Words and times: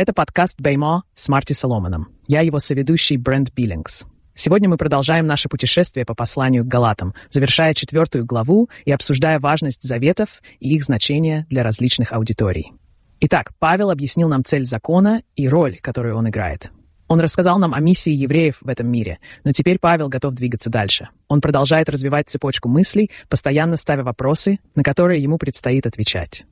Это 0.00 0.14
подкаст 0.14 0.58
«Беймо» 0.58 1.02
с 1.12 1.28
Марти 1.28 1.52
Соломоном. 1.52 2.08
Я 2.26 2.40
его 2.40 2.58
соведущий 2.58 3.18
Брент 3.18 3.52
Биллингс. 3.52 4.06
Сегодня 4.32 4.66
мы 4.66 4.78
продолжаем 4.78 5.26
наше 5.26 5.50
путешествие 5.50 6.06
по 6.06 6.14
посланию 6.14 6.64
к 6.64 6.68
Галатам, 6.68 7.12
завершая 7.28 7.74
четвертую 7.74 8.24
главу 8.24 8.70
и 8.86 8.92
обсуждая 8.92 9.38
важность 9.40 9.82
заветов 9.82 10.40
и 10.58 10.74
их 10.74 10.84
значение 10.84 11.44
для 11.50 11.62
различных 11.62 12.14
аудиторий. 12.14 12.72
Итак, 13.20 13.52
Павел 13.58 13.90
объяснил 13.90 14.30
нам 14.30 14.42
цель 14.42 14.64
закона 14.64 15.22
и 15.36 15.46
роль, 15.46 15.78
которую 15.82 16.16
он 16.16 16.30
играет. 16.30 16.70
Он 17.06 17.20
рассказал 17.20 17.58
нам 17.58 17.74
о 17.74 17.80
миссии 17.80 18.14
евреев 18.14 18.56
в 18.62 18.68
этом 18.70 18.90
мире, 18.90 19.18
но 19.44 19.52
теперь 19.52 19.78
Павел 19.78 20.08
готов 20.08 20.32
двигаться 20.32 20.70
дальше. 20.70 21.10
Он 21.28 21.42
продолжает 21.42 21.90
развивать 21.90 22.30
цепочку 22.30 22.70
мыслей, 22.70 23.10
постоянно 23.28 23.76
ставя 23.76 24.02
вопросы, 24.02 24.60
на 24.74 24.82
которые 24.82 25.22
ему 25.22 25.36
предстоит 25.36 25.86
отвечать. 25.86 26.46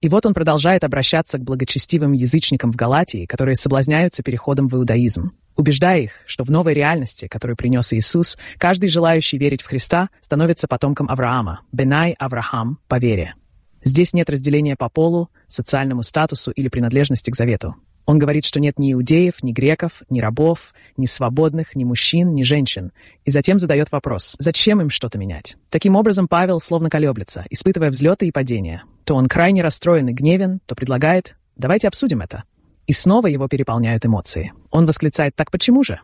И 0.00 0.08
вот 0.08 0.26
он 0.26 0.34
продолжает 0.34 0.84
обращаться 0.84 1.38
к 1.38 1.42
благочестивым 1.42 2.12
язычникам 2.12 2.72
в 2.72 2.76
Галатии, 2.76 3.26
которые 3.26 3.54
соблазняются 3.54 4.22
переходом 4.22 4.68
в 4.68 4.76
иудаизм, 4.76 5.32
убеждая 5.56 6.00
их, 6.02 6.12
что 6.26 6.44
в 6.44 6.50
новой 6.50 6.74
реальности, 6.74 7.28
которую 7.28 7.56
принес 7.56 7.92
Иисус, 7.92 8.38
каждый 8.58 8.88
желающий 8.88 9.38
верить 9.38 9.62
в 9.62 9.66
Христа 9.66 10.10
становится 10.20 10.68
потомком 10.68 11.08
Авраама, 11.10 11.60
Бенай 11.72 12.12
Авраам 12.18 12.78
по 12.88 12.98
вере. 12.98 13.34
Здесь 13.82 14.12
нет 14.12 14.28
разделения 14.28 14.76
по 14.76 14.88
полу, 14.88 15.30
социальному 15.46 16.02
статусу 16.02 16.50
или 16.50 16.68
принадлежности 16.68 17.30
к 17.30 17.36
завету. 17.36 17.76
Он 18.06 18.18
говорит, 18.18 18.44
что 18.44 18.60
нет 18.60 18.78
ни 18.78 18.92
иудеев, 18.92 19.42
ни 19.42 19.52
греков, 19.52 20.02
ни 20.10 20.20
рабов, 20.20 20.72
ни 20.96 21.06
свободных, 21.06 21.76
ни 21.76 21.84
мужчин, 21.84 22.34
ни 22.34 22.42
женщин. 22.42 22.92
И 23.24 23.30
затем 23.30 23.58
задает 23.58 23.92
вопрос, 23.92 24.36
зачем 24.38 24.80
им 24.80 24.90
что-то 24.90 25.18
менять? 25.18 25.56
Таким 25.68 25.96
образом, 25.96 26.26
Павел 26.26 26.60
словно 26.60 26.90
колеблется, 26.90 27.44
испытывая 27.50 27.90
взлеты 27.90 28.26
и 28.26 28.32
падения. 28.32 28.84
То 29.04 29.14
он 29.14 29.28
крайне 29.28 29.62
расстроен 29.62 30.08
и 30.08 30.12
гневен, 30.12 30.60
то 30.66 30.74
предлагает 30.74 31.36
«давайте 31.56 31.88
обсудим 31.88 32.20
это». 32.20 32.44
И 32.86 32.92
снова 32.92 33.28
его 33.28 33.46
переполняют 33.46 34.04
эмоции. 34.04 34.52
Он 34.70 34.86
восклицает 34.86 35.36
«так 35.36 35.50
почему 35.50 35.84
же?» 35.84 36.00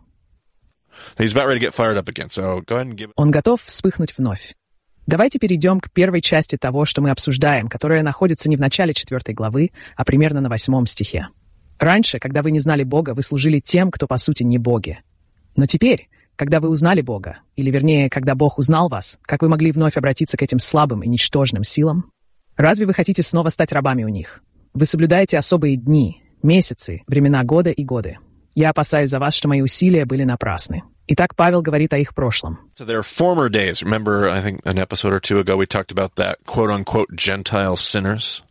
Он 3.17 3.31
готов 3.31 3.63
вспыхнуть 3.63 4.17
вновь. 4.17 4.55
Давайте 5.07 5.39
перейдем 5.39 5.79
к 5.79 5.91
первой 5.93 6.21
части 6.21 6.57
того, 6.57 6.85
что 6.85 7.01
мы 7.01 7.11
обсуждаем, 7.11 7.69
которая 7.69 8.03
находится 8.03 8.49
не 8.49 8.57
в 8.57 8.61
начале 8.61 8.93
четвертой 8.93 9.35
главы, 9.35 9.71
а 9.95 10.05
примерно 10.05 10.41
на 10.41 10.49
восьмом 10.49 10.85
стихе. 10.87 11.29
Раньше, 11.79 12.19
когда 12.19 12.43
вы 12.43 12.51
не 12.51 12.61
знали 12.61 12.85
Бога, 12.85 13.15
вы 13.15 13.23
служили 13.23 13.59
тем, 13.59 13.91
кто 13.91 14.07
по 14.07 14.17
сути 14.17 14.43
не 14.43 14.59
боги. 14.59 15.01
Но 15.57 15.67
теперь, 15.67 16.09
когда 16.37 16.61
вы 16.61 16.69
узнали 16.69 17.01
Бога, 17.01 17.39
или 17.57 17.71
вернее, 17.71 18.11
когда 18.11 18.35
Бог 18.35 18.59
узнал 18.59 18.89
вас, 18.89 19.19
как 19.23 19.43
вы 19.43 19.49
могли 19.49 19.73
вновь 19.73 19.97
обратиться 19.97 20.37
к 20.37 20.43
этим 20.43 20.59
слабым 20.59 21.03
и 21.03 21.09
ничтожным 21.09 21.65
силам? 21.65 22.11
Разве 22.57 22.87
вы 22.87 22.95
хотите 22.95 23.23
снова 23.23 23.49
стать 23.49 23.73
рабами 23.73 24.05
у 24.05 24.09
них? 24.09 24.43
Вы 24.73 24.87
соблюдаете 24.87 25.39
особые 25.39 25.77
дни, 25.77 26.23
месяцы, 26.43 27.03
времена 27.07 27.43
года 27.45 27.71
и 27.71 27.85
годы. 27.85 28.19
Я 28.55 28.71
опасаюсь 28.71 29.11
за 29.11 29.19
вас, 29.19 29.35
что 29.35 29.49
мои 29.49 29.61
усилия 29.61 30.05
были 30.07 30.25
напрасны. 30.25 30.83
Итак, 31.09 31.37
Павел 31.37 31.63
говорит 31.63 31.93
о 31.93 31.99
их 31.99 32.15
прошлом. 32.15 32.59
So 32.79 32.85
their 32.85 33.03
former 33.03 33.49
days. 33.49 33.83
Remember, 33.83 34.29
I 34.29 34.43
think 34.43 34.61
an 34.65 34.79
episode 34.79 35.13
or 35.13 35.21
two 35.21 35.39
ago 35.39 35.57
we 35.57 35.67
talked 35.67 35.93
about 35.93 36.17
that 36.17 36.39
quote-unquote 36.47 37.15
Gentile 37.15 37.77
sinners. 37.77 38.43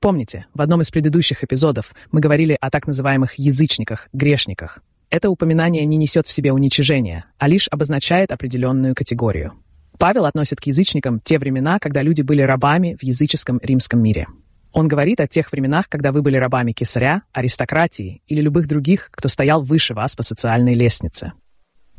Помните, 0.00 0.46
в 0.54 0.60
одном 0.60 0.82
из 0.82 0.90
предыдущих 0.90 1.42
эпизодов 1.42 1.94
мы 2.12 2.20
говорили 2.20 2.56
о 2.60 2.70
так 2.70 2.86
называемых 2.86 3.34
язычниках, 3.38 4.08
грешниках. 4.12 4.80
Это 5.08 5.30
упоминание 5.30 5.84
не 5.84 5.96
несет 5.96 6.26
в 6.26 6.32
себе 6.32 6.52
уничижения, 6.52 7.26
а 7.38 7.48
лишь 7.48 7.68
обозначает 7.70 8.32
определенную 8.32 8.94
категорию. 8.94 9.54
Павел 9.98 10.26
относит 10.26 10.60
к 10.60 10.64
язычникам 10.64 11.20
те 11.20 11.38
времена, 11.38 11.78
когда 11.78 12.02
люди 12.02 12.22
были 12.22 12.42
рабами 12.42 12.96
в 13.00 13.02
языческом 13.02 13.58
римском 13.62 14.02
мире. 14.02 14.26
Он 14.72 14.88
говорит 14.88 15.20
о 15.20 15.26
тех 15.26 15.50
временах, 15.52 15.88
когда 15.88 16.12
вы 16.12 16.20
были 16.20 16.36
рабами 16.36 16.72
кесаря, 16.72 17.22
аристократии 17.32 18.20
или 18.26 18.42
любых 18.42 18.68
других, 18.68 19.08
кто 19.10 19.28
стоял 19.28 19.62
выше 19.62 19.94
вас 19.94 20.14
по 20.14 20.22
социальной 20.22 20.74
лестнице. 20.74 21.32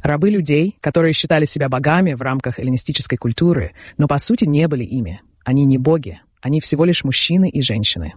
Рабы 0.03 0.29
людей, 0.29 0.77
которые 0.79 1.13
считали 1.13 1.45
себя 1.45 1.69
богами 1.69 2.13
в 2.13 2.21
рамках 2.21 2.59
эллинистической 2.59 3.17
культуры, 3.17 3.73
но 3.97 4.07
по 4.07 4.19
сути 4.19 4.45
не 4.45 4.67
были 4.67 4.83
ими. 4.83 5.21
Они 5.43 5.65
не 5.65 5.79
боги. 5.79 6.21
Они 6.41 6.59
всего 6.61 6.85
лишь 6.85 7.03
мужчины 7.03 7.49
и 7.49 7.61
женщины. 7.61 8.13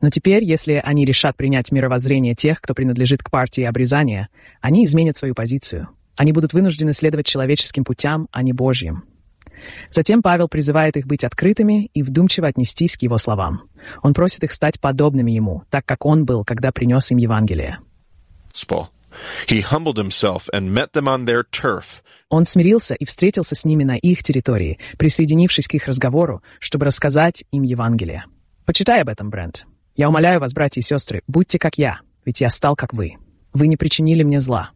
Но 0.00 0.10
теперь, 0.10 0.44
если 0.44 0.80
они 0.82 1.04
решат 1.04 1.36
принять 1.36 1.72
мировоззрение 1.72 2.34
тех, 2.34 2.60
кто 2.60 2.74
принадлежит 2.74 3.22
к 3.22 3.30
партии 3.30 3.64
обрезания, 3.64 4.28
они 4.60 4.84
изменят 4.84 5.16
свою 5.16 5.34
позицию. 5.34 5.88
Они 6.16 6.32
будут 6.32 6.52
вынуждены 6.52 6.92
следовать 6.92 7.26
человеческим 7.26 7.84
путям, 7.84 8.28
а 8.30 8.42
не 8.42 8.52
Божьим. 8.52 9.04
Затем 9.90 10.22
Павел 10.22 10.48
призывает 10.48 10.96
их 10.96 11.06
быть 11.06 11.24
открытыми 11.24 11.90
и 11.94 12.02
вдумчиво 12.02 12.48
отнестись 12.48 12.96
к 12.96 13.02
его 13.02 13.18
словам. 13.18 13.62
Он 14.02 14.14
просит 14.14 14.44
их 14.44 14.52
стать 14.52 14.80
подобными 14.80 15.32
ему, 15.32 15.62
так 15.70 15.86
как 15.86 16.04
он 16.04 16.24
был, 16.24 16.44
когда 16.44 16.70
принес 16.72 17.10
им 17.10 17.18
Евангелие. 17.18 17.78
Он 22.28 22.44
смирился 22.44 22.94
и 22.94 23.04
встретился 23.04 23.54
с 23.54 23.64
ними 23.64 23.84
на 23.84 23.96
их 23.96 24.22
территории, 24.22 24.78
присоединившись 24.98 25.68
к 25.68 25.74
их 25.74 25.86
разговору, 25.86 26.42
чтобы 26.58 26.86
рассказать 26.86 27.44
им 27.52 27.62
Евангелие. 27.62 28.24
Почитай 28.64 29.02
об 29.02 29.08
этом, 29.08 29.30
Брент. 29.30 29.66
Я 29.94 30.08
умоляю 30.08 30.40
вас, 30.40 30.52
братья 30.52 30.80
и 30.80 30.84
сестры, 30.84 31.22
будьте 31.28 31.58
как 31.58 31.78
я, 31.78 32.00
ведь 32.24 32.40
я 32.40 32.50
стал 32.50 32.74
как 32.74 32.92
вы. 32.92 33.16
Вы 33.52 33.68
не 33.68 33.76
причинили 33.76 34.24
мне 34.24 34.40
зла. 34.40 34.70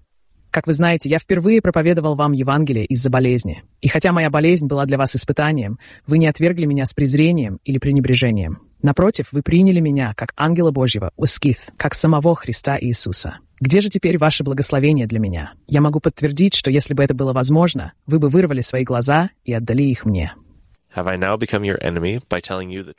Как 0.51 0.67
вы 0.67 0.73
знаете, 0.73 1.11
я 1.11 1.19
впервые 1.19 1.61
проповедовал 1.61 2.15
вам 2.15 2.33
Евангелие 2.33 2.87
из-за 2.87 3.11
болезни. 3.11 3.65
И 3.81 3.89
хотя 3.89 4.13
моя 4.13 4.31
болезнь 4.31 4.67
была 4.67 4.87
для 4.87 4.97
вас 4.97 5.15
испытанием, 5.15 5.79
вы 6.07 6.19
не 6.19 6.27
отвергли 6.27 6.65
меня 6.65 6.87
с 6.87 6.95
презрением 6.95 7.59
или 7.65 7.79
пренебрежением. 7.79 8.61
Напротив, 8.81 9.27
вы 9.33 9.43
приняли 9.43 9.81
меня 9.81 10.15
как 10.17 10.33
ангела 10.37 10.71
Божьего, 10.71 11.11
ускиф, 11.17 11.69
как 11.77 11.95
самого 11.95 12.35
Христа 12.35 12.79
Иисуса. 12.81 13.39
Где 13.61 13.81
же 13.81 13.89
теперь 13.89 14.19
ваше 14.19 14.45
благословение 14.45 15.07
для 15.07 15.19
меня? 15.19 15.53
Я 15.67 15.81
могу 15.81 16.01
подтвердить, 16.01 16.55
что 16.55 16.71
если 16.71 16.95
бы 16.95 17.03
это 17.03 17.15
было 17.15 17.33
возможно, 17.33 17.93
вы 18.07 18.19
бы 18.19 18.29
вырвали 18.29 18.61
свои 18.61 18.85
глаза 18.85 19.31
и 19.45 19.53
отдали 19.53 19.85
их 19.85 20.05
мне. 20.05 20.35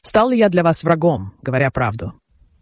Стал 0.02 0.30
ли 0.30 0.38
я 0.38 0.50
для 0.50 0.64
вас 0.64 0.84
врагом, 0.84 1.34
говоря 1.42 1.72
правду? 1.72 2.14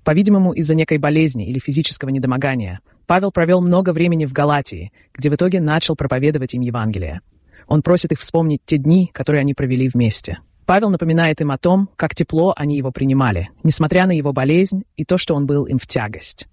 По-видимому, 0.04 0.54
из-за 0.54 0.76
некой 0.76 1.00
болезни 1.00 1.48
или 1.48 1.60
физического 1.60 2.10
недомогания– 2.10 2.80
Павел 3.08 3.32
провел 3.32 3.62
много 3.62 3.94
времени 3.94 4.26
в 4.26 4.34
Галатии, 4.34 4.92
где 5.14 5.30
в 5.30 5.36
итоге 5.36 5.62
начал 5.62 5.96
проповедовать 5.96 6.54
им 6.54 6.62
Евангелие. 6.62 7.22
Он 7.66 7.82
просит 7.82 8.12
их 8.12 8.20
вспомнить 8.20 8.62
те 8.66 8.78
дни, 8.78 9.10
которые 9.14 9.42
они 9.42 9.54
провели 9.54 9.88
вместе. 9.88 10.40
Павел 10.66 10.90
напоминает 10.90 11.40
им 11.40 11.52
о 11.52 11.58
том, 11.58 11.90
как 11.96 12.14
тепло 12.14 12.54
они 12.58 12.76
его 12.76 12.92
принимали, 12.92 13.50
несмотря 13.64 14.06
на 14.06 14.12
его 14.12 14.34
болезнь 14.34 14.84
и 14.98 15.06
то, 15.06 15.18
что 15.18 15.36
он 15.36 15.46
был 15.46 15.66
им 15.66 15.78
в 15.78 15.88
тягость. 15.88 16.50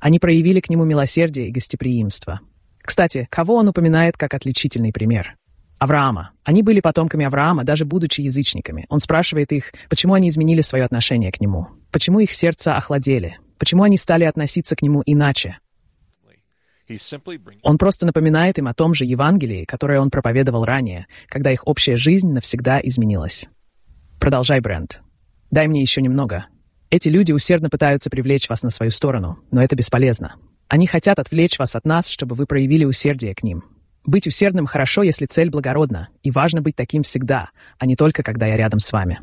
Они 0.00 0.18
проявили 0.18 0.60
к 0.60 0.70
нему 0.70 0.84
милосердие 0.84 1.48
и 1.48 1.52
гостеприимство. 1.52 2.40
Кстати, 2.82 3.28
кого 3.30 3.56
он 3.56 3.68
упоминает 3.68 4.16
как 4.16 4.34
отличительный 4.34 4.92
пример? 4.92 5.36
Авраама. 5.78 6.30
Они 6.44 6.62
были 6.62 6.80
потомками 6.80 7.24
Авраама, 7.24 7.64
даже 7.64 7.84
будучи 7.84 8.20
язычниками. 8.20 8.86
Он 8.88 8.98
спрашивает 9.00 9.52
их, 9.52 9.72
почему 9.88 10.14
они 10.14 10.28
изменили 10.28 10.60
свое 10.60 10.84
отношение 10.84 11.30
к 11.30 11.40
нему, 11.40 11.68
почему 11.92 12.20
их 12.20 12.32
сердца 12.32 12.76
охладели, 12.76 13.38
почему 13.58 13.84
они 13.84 13.96
стали 13.96 14.24
относиться 14.24 14.74
к 14.74 14.82
нему 14.82 15.02
иначе, 15.06 15.58
он 17.62 17.78
просто 17.78 18.06
напоминает 18.06 18.58
им 18.58 18.66
о 18.68 18.74
том 18.74 18.94
же 18.94 19.04
Евангелии, 19.04 19.64
которое 19.64 20.00
он 20.00 20.10
проповедовал 20.10 20.64
ранее, 20.64 21.06
когда 21.28 21.52
их 21.52 21.66
общая 21.66 21.96
жизнь 21.96 22.30
навсегда 22.30 22.80
изменилась. 22.82 23.48
Продолжай, 24.18 24.60
Брент. 24.60 25.02
Дай 25.50 25.68
мне 25.68 25.80
еще 25.80 26.00
немного. 26.00 26.46
Эти 26.90 27.08
люди 27.08 27.32
усердно 27.32 27.68
пытаются 27.68 28.08
привлечь 28.08 28.48
вас 28.48 28.62
на 28.62 28.70
свою 28.70 28.90
сторону, 28.90 29.38
но 29.50 29.62
это 29.62 29.76
бесполезно. 29.76 30.36
Они 30.68 30.86
хотят 30.86 31.18
отвлечь 31.18 31.58
вас 31.58 31.76
от 31.76 31.84
нас, 31.84 32.08
чтобы 32.08 32.34
вы 32.34 32.46
проявили 32.46 32.84
усердие 32.84 33.34
к 33.34 33.42
ним. 33.42 33.64
Быть 34.06 34.26
усердным 34.26 34.66
хорошо, 34.66 35.02
если 35.02 35.26
цель 35.26 35.50
благородна, 35.50 36.08
и 36.22 36.30
важно 36.30 36.62
быть 36.62 36.76
таким 36.76 37.02
всегда, 37.02 37.50
а 37.78 37.84
не 37.84 37.94
только 37.94 38.22
когда 38.22 38.46
я 38.46 38.56
рядом 38.56 38.78
с 38.78 38.90
вами. 38.90 39.20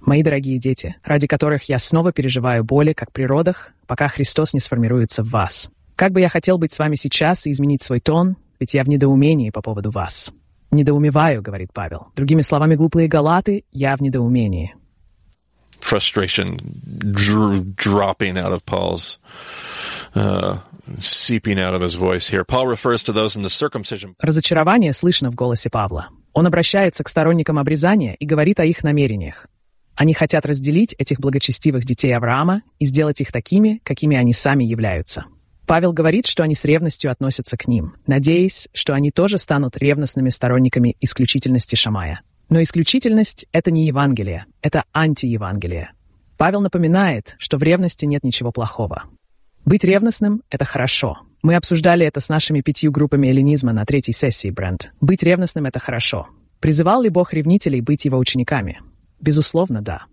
Мои 0.00 0.24
дорогие 0.24 0.58
дети, 0.58 0.96
ради 1.04 1.28
которых 1.28 1.68
я 1.68 1.78
снова 1.78 2.12
переживаю 2.12 2.64
боли, 2.64 2.92
как 2.92 3.12
при 3.12 3.22
родах, 3.22 3.72
пока 3.86 4.08
Христос 4.08 4.52
не 4.52 4.60
сформируется 4.60 5.22
в 5.22 5.30
вас. 5.30 5.70
Как 5.94 6.12
бы 6.12 6.20
я 6.20 6.28
хотел 6.28 6.58
быть 6.58 6.72
с 6.72 6.78
вами 6.78 6.96
сейчас 6.96 7.46
и 7.46 7.52
изменить 7.52 7.82
свой 7.82 8.00
тон, 8.00 8.36
ведь 8.58 8.74
я 8.74 8.82
в 8.82 8.88
недоумении 8.88 9.50
по 9.50 9.62
поводу 9.62 9.90
вас. 9.90 10.32
Недоумеваю, 10.72 11.40
говорит 11.40 11.70
Павел. 11.72 12.08
Другими 12.16 12.40
словами, 12.40 12.74
глупые 12.74 13.06
галаты, 13.06 13.64
я 13.70 13.96
в 13.96 14.02
недоумении. 14.02 14.74
Frustration 15.80 16.58
dr- 17.12 17.76
dropping 17.76 18.36
out 18.36 18.52
of 18.52 18.64
Paul's 18.64 19.18
uh, 20.14 20.58
seeping 21.00 21.58
out 21.58 21.74
of 21.74 21.82
his 21.82 21.94
voice 21.94 22.26
here. 22.28 22.44
Paul 22.44 22.66
refers 22.66 23.02
to 23.04 23.12
those 23.12 23.36
in 23.36 23.42
the 23.42 23.50
circumcision. 23.50 24.14
Разочарование 24.20 24.92
слышно 24.92 25.30
в 25.30 25.34
голосе 25.34 25.70
Павла. 25.70 26.08
Он 26.32 26.46
обращается 26.46 27.02
к 27.02 27.08
сторонникам 27.08 27.58
обрезания 27.58 28.14
и 28.14 28.26
говорит 28.26 28.60
о 28.60 28.64
их 28.64 28.84
намерениях. 28.84 29.46
Они 29.94 30.12
хотят 30.12 30.44
разделить 30.44 30.94
этих 30.98 31.18
благочестивых 31.20 31.84
детей 31.84 32.14
Авраама 32.14 32.62
и 32.78 32.84
сделать 32.84 33.20
их 33.20 33.32
такими, 33.32 33.80
какими 33.82 34.16
они 34.16 34.34
сами 34.34 34.64
являются. 34.64 35.24
Павел 35.66 35.92
говорит, 35.92 36.26
что 36.26 36.44
они 36.44 36.54
с 36.54 36.64
ревностью 36.64 37.10
относятся 37.10 37.56
к 37.56 37.66
ним, 37.66 37.96
надеясь, 38.06 38.68
что 38.72 38.92
они 38.94 39.10
тоже 39.10 39.38
станут 39.38 39.76
ревностными 39.76 40.28
сторонниками 40.28 40.96
исключительности 41.00 41.74
Шамая. 41.74 42.20
Но 42.48 42.62
исключительность— 42.62 43.46
это 43.52 43.70
не 43.70 43.86
Евангелие, 43.86 44.46
это 44.62 44.84
антиевангелие. 44.94 45.90
Павел 46.36 46.60
напоминает, 46.60 47.34
что 47.38 47.58
в 47.58 47.62
ревности 47.62 48.04
нет 48.04 48.22
ничего 48.22 48.52
плохого. 48.52 49.04
Быть 49.64 49.82
ревностным— 49.82 50.42
это 50.50 50.64
хорошо. 50.64 51.18
Мы 51.42 51.56
обсуждали 51.56 52.06
это 52.06 52.20
с 52.20 52.28
нашими 52.28 52.60
пятью 52.60 52.92
группами 52.92 53.26
эллинизма 53.26 53.72
на 53.72 53.84
третьей 53.84 54.14
сессии, 54.14 54.50
Брент. 54.50 54.92
Быть 55.00 55.22
ревностным— 55.22 55.64
это 55.66 55.80
хорошо. 55.80 56.28
Призывал 56.60 57.02
ли 57.02 57.08
Бог 57.08 57.32
ревнителей 57.32 57.80
быть 57.80 58.04
его 58.04 58.18
учениками? 58.18 58.80
Безусловно, 59.20 59.82
да. 59.82 60.06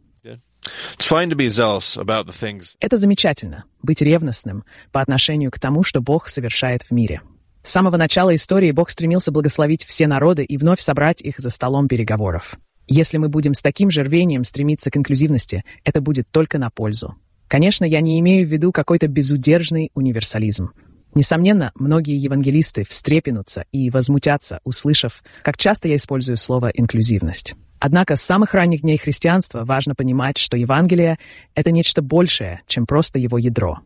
Это 2.80 2.98
замечательно— 2.98 3.66
быть 3.84 4.02
ревностным 4.02 4.64
по 4.92 5.02
отношению 5.02 5.52
к 5.52 5.60
тому, 5.60 5.84
что 5.84 6.02
Бог 6.02 6.30
совершает 6.30 6.84
в 6.84 6.92
мире. 6.92 7.22
С 7.64 7.72
самого 7.72 7.96
начала 7.96 8.36
истории 8.36 8.72
Бог 8.72 8.90
стремился 8.90 9.32
благословить 9.32 9.86
все 9.86 10.06
народы 10.06 10.44
и 10.44 10.58
вновь 10.58 10.82
собрать 10.82 11.22
их 11.22 11.40
за 11.40 11.50
столом 11.50 11.88
переговоров. 11.88 12.58
Если 12.88 13.18
мы 13.18 13.30
будем 13.30 13.54
с 13.54 13.62
таким 13.62 13.90
же 13.90 14.04
рвением 14.04 14.44
стремиться 14.44 14.92
к 14.92 14.98
инклюзивности, 14.98 15.64
это 15.86 16.02
будет 16.02 16.30
только 16.30 16.60
на 16.60 16.70
пользу. 16.70 17.16
Конечно, 17.48 17.86
я 17.86 18.02
не 18.02 18.20
имею 18.20 18.46
в 18.46 18.52
виду 18.52 18.74
какой-то 18.74 19.08
безудержный 19.08 19.92
универсализм. 19.94 20.72
Несомненно, 21.16 21.72
многие 21.76 22.18
евангелисты 22.18 22.84
встрепенутся 22.84 23.64
и 23.72 23.90
возмутятся, 23.90 24.60
услышав, 24.66 25.24
как 25.42 25.58
часто 25.58 25.88
я 25.88 25.96
использую 25.96 26.36
слово 26.36 26.68
«инклюзивность». 26.68 27.56
Однако 27.80 28.16
с 28.16 28.22
самых 28.22 28.54
ранних 28.54 28.82
дней 28.82 28.98
христианства 28.98 29.64
важно 29.64 29.94
понимать, 29.94 30.38
что 30.38 30.58
Евангелие— 30.58 31.18
это 31.56 31.72
нечто 31.72 32.02
большее, 32.02 32.62
чем 32.68 32.86
просто 32.86 33.20
его 33.20 33.38
ядро. 33.38 33.80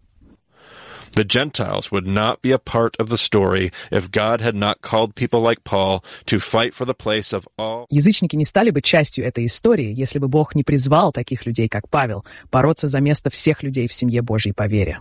The 1.13 1.23
Gentiles 1.23 1.91
would 1.91 2.07
not 2.07 2.41
be 2.41 2.51
a 2.51 2.59
part 2.59 2.95
of 2.99 3.09
the 3.09 3.17
story 3.17 3.71
if 3.91 4.11
God 4.11 4.41
had 4.41 4.55
not 4.55 4.81
called 4.81 5.15
people 5.15 5.41
like 5.41 5.63
Paul 5.63 6.03
to 6.25 6.39
fight 6.39 6.73
for 6.73 6.85
the 6.85 6.93
place 6.93 7.33
of 7.33 7.47
all. 7.57 7.85
Язычники 7.89 8.35
не 8.35 8.45
стали 8.45 8.69
бы 8.69 8.81
частью 8.81 9.25
этой 9.25 9.45
истории, 9.45 9.93
если 9.95 10.19
бы 10.19 10.27
Бог 10.27 10.55
не 10.55 10.63
призвал 10.63 11.11
таких 11.11 11.45
людей, 11.45 11.67
как 11.67 11.89
Павел, 11.89 12.25
бороться 12.51 12.87
за 12.87 12.99
место 12.99 13.29
всех 13.29 13.63
людей 13.63 13.87
в 13.87 13.93
семье 13.93 14.21
Божьей 14.21 14.53
по 14.53 14.67
вере. 14.67 14.99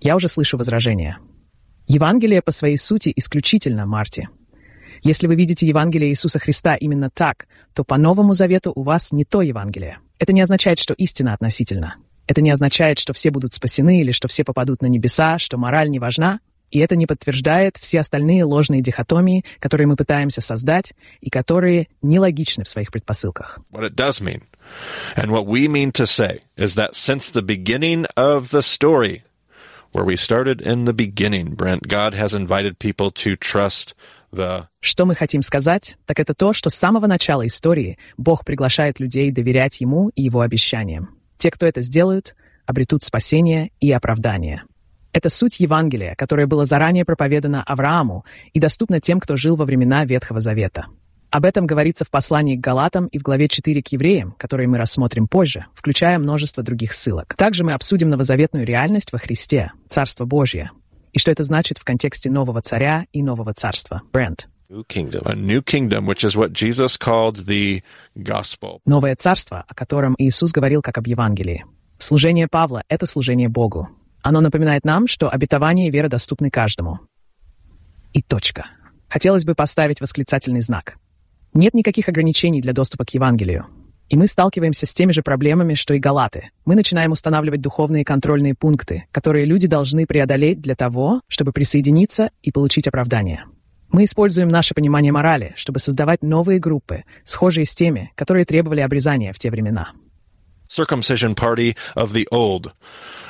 Я 0.00 0.16
уже 0.16 0.28
слышу 0.28 0.56
возражения. 0.56 1.18
Евангелие 1.86 2.40
по 2.40 2.52
своей 2.52 2.76
сути 2.76 3.12
исключительно, 3.16 3.84
Марти. 3.84 4.28
Если 5.02 5.26
вы 5.26 5.34
видите 5.34 5.66
Евангелие 5.66 6.10
Иисуса 6.10 6.38
Христа 6.38 6.74
именно 6.74 7.10
так, 7.10 7.46
то 7.74 7.84
по 7.84 7.96
Новому 7.96 8.34
Завету 8.34 8.72
у 8.74 8.82
вас 8.82 9.12
не 9.12 9.24
то 9.24 9.42
Евангелие. 9.42 9.98
Это 10.18 10.32
не 10.32 10.42
означает, 10.42 10.78
что 10.78 10.94
истина 10.94 11.32
относительна. 11.32 11.96
Это 12.30 12.42
не 12.42 12.52
означает, 12.52 13.00
что 13.00 13.12
все 13.12 13.32
будут 13.32 13.52
спасены 13.52 14.02
или 14.02 14.12
что 14.12 14.28
все 14.28 14.44
попадут 14.44 14.82
на 14.82 14.86
небеса, 14.86 15.36
что 15.38 15.58
мораль 15.58 15.90
не 15.90 15.98
важна. 15.98 16.38
И 16.70 16.78
это 16.78 16.94
не 16.94 17.06
подтверждает 17.06 17.76
все 17.76 17.98
остальные 17.98 18.44
ложные 18.44 18.82
дихотомии, 18.82 19.44
которые 19.58 19.88
мы 19.88 19.96
пытаемся 19.96 20.40
создать 20.40 20.94
и 21.20 21.28
которые 21.28 21.88
нелогичны 22.02 22.62
в 22.62 22.68
своих 22.68 22.92
предпосылках. 22.92 23.58
What 23.72 23.82
it 23.82 23.96
does 23.96 24.20
mean, 24.20 24.42
and 25.16 25.32
what 25.32 25.44
we 25.44 25.66
mean 25.66 25.90
to 25.94 26.06
say, 26.06 26.38
is 26.56 26.76
that 26.76 26.94
since 26.94 27.32
the 27.32 27.42
beginning 27.42 28.06
of 28.14 28.52
the 28.52 28.62
story, 28.62 29.24
where 29.90 30.04
we 30.04 30.14
started 30.14 30.60
in 30.60 30.84
the 30.84 30.94
beginning, 30.94 31.56
Brent, 31.56 31.88
God 31.88 32.14
has 32.14 32.32
invited 32.32 32.78
people 32.78 33.10
to 33.10 33.34
trust 33.34 33.96
the... 34.32 34.68
Что 34.78 35.04
мы 35.04 35.16
хотим 35.16 35.42
сказать, 35.42 35.96
так 36.06 36.20
это 36.20 36.34
то, 36.34 36.52
что 36.52 36.70
с 36.70 36.76
самого 36.76 37.08
начала 37.08 37.44
истории 37.44 37.98
Бог 38.16 38.44
приглашает 38.44 39.00
людей 39.00 39.32
доверять 39.32 39.80
Ему 39.80 40.10
и 40.14 40.22
Его 40.22 40.42
обещаниям. 40.42 41.19
Те, 41.40 41.50
кто 41.50 41.64
это 41.64 41.80
сделают, 41.80 42.36
обретут 42.66 43.02
спасение 43.02 43.70
и 43.80 43.90
оправдание. 43.90 44.64
Это 45.14 45.30
суть 45.30 45.58
Евангелия, 45.58 46.14
которое 46.14 46.46
было 46.46 46.66
заранее 46.66 47.06
проповедано 47.06 47.62
Аврааму 47.62 48.26
и 48.52 48.60
доступно 48.60 49.00
тем, 49.00 49.20
кто 49.20 49.36
жил 49.36 49.56
во 49.56 49.64
времена 49.64 50.04
Ветхого 50.04 50.38
Завета. 50.38 50.84
Об 51.30 51.46
этом 51.46 51.66
говорится 51.66 52.04
в 52.04 52.10
послании 52.10 52.56
к 52.56 52.60
Галатам 52.60 53.06
и 53.06 53.18
в 53.18 53.22
главе 53.22 53.48
4 53.48 53.82
к 53.82 53.88
евреям, 53.88 54.34
которые 54.36 54.68
мы 54.68 54.76
рассмотрим 54.76 55.28
позже, 55.28 55.64
включая 55.74 56.18
множество 56.18 56.62
других 56.62 56.92
ссылок. 56.92 57.34
Также 57.36 57.64
мы 57.64 57.72
обсудим 57.72 58.10
новозаветную 58.10 58.66
реальность 58.66 59.10
во 59.10 59.18
Христе, 59.18 59.72
Царство 59.88 60.26
Божье, 60.26 60.72
и 61.14 61.18
что 61.18 61.32
это 61.32 61.42
значит 61.42 61.78
в 61.78 61.84
контексте 61.84 62.30
нового 62.30 62.60
царя 62.60 63.06
и 63.14 63.22
нового 63.22 63.54
царства. 63.54 64.02
Брент. 64.12 64.49
Новое 68.86 69.16
царство, 69.16 69.64
о 69.66 69.74
котором 69.74 70.14
Иисус 70.16 70.52
говорил 70.52 70.80
как 70.80 70.96
об 70.96 71.08
Евангелии. 71.08 71.64
Служение 71.98 72.46
Павла— 72.46 72.84
это 72.88 73.06
служение 73.06 73.48
Богу. 73.48 73.88
Оно 74.22 74.40
напоминает 74.40 74.84
нам, 74.84 75.08
что 75.08 75.28
обетование 75.28 75.88
и 75.88 75.90
вера 75.90 76.08
доступны 76.08 76.50
каждому. 76.50 77.00
И 78.12 78.22
точка. 78.22 78.66
Хотелось 79.08 79.44
бы 79.44 79.56
поставить 79.56 80.00
восклицательный 80.00 80.60
знак. 80.60 80.98
Нет 81.52 81.74
никаких 81.74 82.08
ограничений 82.08 82.60
для 82.60 82.72
доступа 82.72 83.04
к 83.04 83.12
Евангелию. 83.12 83.66
И 84.08 84.16
мы 84.16 84.28
сталкиваемся 84.28 84.86
с 84.86 84.94
теми 84.94 85.10
же 85.10 85.22
проблемами, 85.24 85.74
что 85.74 85.94
и 85.94 85.98
галаты. 85.98 86.50
Мы 86.64 86.76
начинаем 86.76 87.10
устанавливать 87.10 87.60
духовные 87.60 88.04
контрольные 88.04 88.54
пункты, 88.54 89.06
которые 89.10 89.46
люди 89.46 89.66
должны 89.66 90.06
преодолеть 90.06 90.60
для 90.60 90.76
того, 90.76 91.22
чтобы 91.26 91.50
присоединиться 91.50 92.30
и 92.40 92.52
получить 92.52 92.86
оправдание. 92.86 93.46
Мы 93.92 94.04
используем 94.04 94.48
наше 94.48 94.74
понимание 94.74 95.12
морали, 95.12 95.52
чтобы 95.56 95.80
создавать 95.80 96.22
новые 96.22 96.60
группы, 96.60 97.04
схожие 97.24 97.64
с 97.64 97.74
теми, 97.74 98.12
которые 98.14 98.44
требовали 98.44 98.80
обрезания 98.80 99.32
в 99.32 99.38
те 99.38 99.50
времена. 99.50 99.92
Circumcision 100.68 101.34
party 101.34 101.76
of 101.96 102.12
the 102.12 102.28
old 102.30 102.72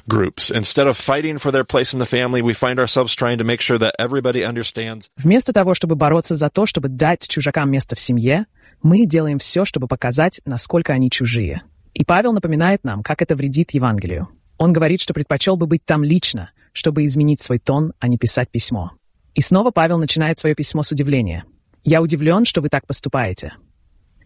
groups. 0.06 0.50
Instead 0.50 0.86
of 0.86 0.98
fighting 0.98 1.38
for 1.38 1.50
their 1.50 1.64
place 1.64 1.94
in 1.94 1.98
the 1.98 2.04
family, 2.04 2.42
we 2.42 2.52
find 2.52 2.78
ourselves 2.78 3.14
trying 3.14 3.38
to 3.38 3.44
make 3.44 3.62
sure 3.62 3.78
that 3.78 3.94
everybody 3.98 4.44
understands. 4.44 5.08
Вместо 5.16 5.54
того, 5.54 5.72
чтобы 5.72 5.94
бороться 5.94 6.34
за 6.34 6.50
то, 6.50 6.66
чтобы 6.66 6.88
дать 6.90 7.26
чужакам 7.26 7.70
место 7.70 7.96
в 7.96 8.00
семье, 8.00 8.44
мы 8.82 9.06
делаем 9.06 9.38
все, 9.38 9.64
чтобы 9.64 9.86
показать, 9.88 10.42
насколько 10.44 10.92
они 10.92 11.10
чужие. 11.10 11.62
И 11.94 12.04
Павел 12.04 12.34
напоминает 12.34 12.84
нам, 12.84 13.02
как 13.02 13.22
это 13.22 13.34
вредит 13.34 13.70
Евангелию. 13.70 14.28
Он 14.58 14.74
говорит, 14.74 15.00
что 15.00 15.14
предпочел 15.14 15.56
бы 15.56 15.66
быть 15.66 15.84
там 15.86 16.04
лично, 16.04 16.50
чтобы 16.72 17.06
изменить 17.06 17.40
свой 17.40 17.58
тон, 17.58 17.94
а 17.98 18.08
не 18.08 18.18
писать 18.18 18.50
письмо. 18.50 18.92
И 19.34 19.40
снова 19.40 19.70
Павел 19.70 19.98
начинает 19.98 20.38
свое 20.38 20.54
письмо 20.54 20.82
с 20.82 20.92
удивления. 20.92 21.44
«Я 21.84 22.02
удивлен, 22.02 22.44
что 22.44 22.60
вы 22.60 22.68
так 22.68 22.86
поступаете». 22.86 23.54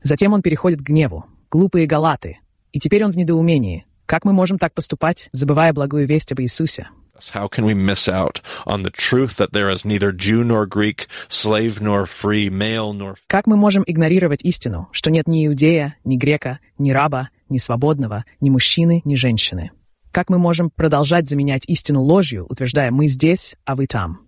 Затем 0.02 0.32
он 0.32 0.42
переходит 0.42 0.80
к 0.80 0.84
гневу. 0.84 1.24
«Глупые 1.50 1.86
галаты». 1.86 2.38
И 2.72 2.80
теперь 2.80 3.04
он 3.04 3.12
в 3.12 3.16
недоумении. 3.16 3.86
Как 4.06 4.24
мы 4.24 4.32
можем 4.32 4.58
так 4.58 4.74
поступать, 4.74 5.28
забывая 5.32 5.72
благую 5.72 6.06
весть 6.06 6.32
об 6.32 6.40
Иисусе? 6.40 6.88
How 7.32 7.48
can 7.48 7.64
we 7.64 7.74
miss 7.74 8.08
out 8.08 8.42
on 8.66 8.82
the 8.82 8.90
truth 8.90 9.36
that 9.36 9.52
there 9.52 9.70
is 9.70 9.84
neither 9.84 10.12
Jew 10.12 10.42
nor 10.42 10.66
Greek, 10.66 11.06
slave 11.28 11.80
nor 11.80 12.06
free, 12.06 12.50
male 12.50 12.92
nor... 12.92 13.14
Как 13.28 13.46
мы 13.46 13.56
можем 13.56 13.84
игнорировать 13.87 14.44
истину, 14.44 14.88
что 14.90 15.11
нет 15.11 15.28
ни 15.28 15.46
иудея, 15.46 15.96
ни 16.04 16.16
грека, 16.16 16.58
ни 16.76 16.90
раба, 16.90 17.30
ни 17.49 17.58
свободного, 17.58 18.25
ни 18.40 18.50
мужчины, 18.50 19.00
ни 19.04 19.14
женщины? 19.14 19.70
Как 20.11 20.28
мы 20.28 20.38
можем 20.38 20.70
продолжать 20.70 21.28
заменять 21.28 21.64
истину 21.66 22.02
ложью, 22.02 22.46
утверждая 22.49 22.90
«мы 22.90 23.06
здесь, 23.06 23.56
а 23.64 23.76
вы 23.76 23.87
там»? 23.87 24.24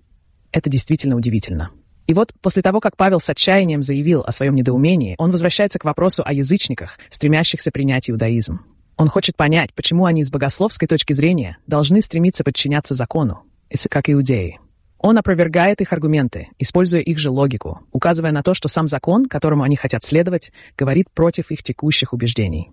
Это 0.56 0.70
действительно 0.70 1.16
удивительно. 1.16 1.70
И 2.06 2.14
вот 2.14 2.32
после 2.40 2.62
того, 2.62 2.80
как 2.80 2.96
Павел 2.96 3.20
с 3.20 3.28
отчаянием 3.28 3.82
заявил 3.82 4.22
о 4.22 4.32
своем 4.32 4.54
недоумении, 4.54 5.14
он 5.18 5.30
возвращается 5.30 5.78
к 5.78 5.84
вопросу 5.84 6.22
о 6.24 6.32
язычниках, 6.32 6.98
стремящихся 7.10 7.70
принять 7.70 8.08
иудаизм. 8.08 8.60
Он 8.96 9.08
хочет 9.08 9.36
понять, 9.36 9.74
почему 9.74 10.06
они 10.06 10.24
с 10.24 10.30
богословской 10.30 10.88
точки 10.88 11.12
зрения 11.12 11.58
должны 11.66 12.00
стремиться 12.00 12.42
подчиняться 12.42 12.94
закону, 12.94 13.42
как 13.90 14.08
иудеи. 14.08 14.58
Он 14.98 15.18
опровергает 15.18 15.82
их 15.82 15.92
аргументы, 15.92 16.48
используя 16.58 17.02
их 17.02 17.18
же 17.18 17.28
логику, 17.28 17.82
указывая 17.92 18.32
на 18.32 18.42
то, 18.42 18.54
что 18.54 18.68
сам 18.68 18.88
закон, 18.88 19.26
которому 19.26 19.62
они 19.62 19.76
хотят 19.76 20.04
следовать, 20.04 20.52
говорит 20.78 21.10
против 21.10 21.50
их 21.50 21.62
текущих 21.62 22.14
убеждений. 22.14 22.70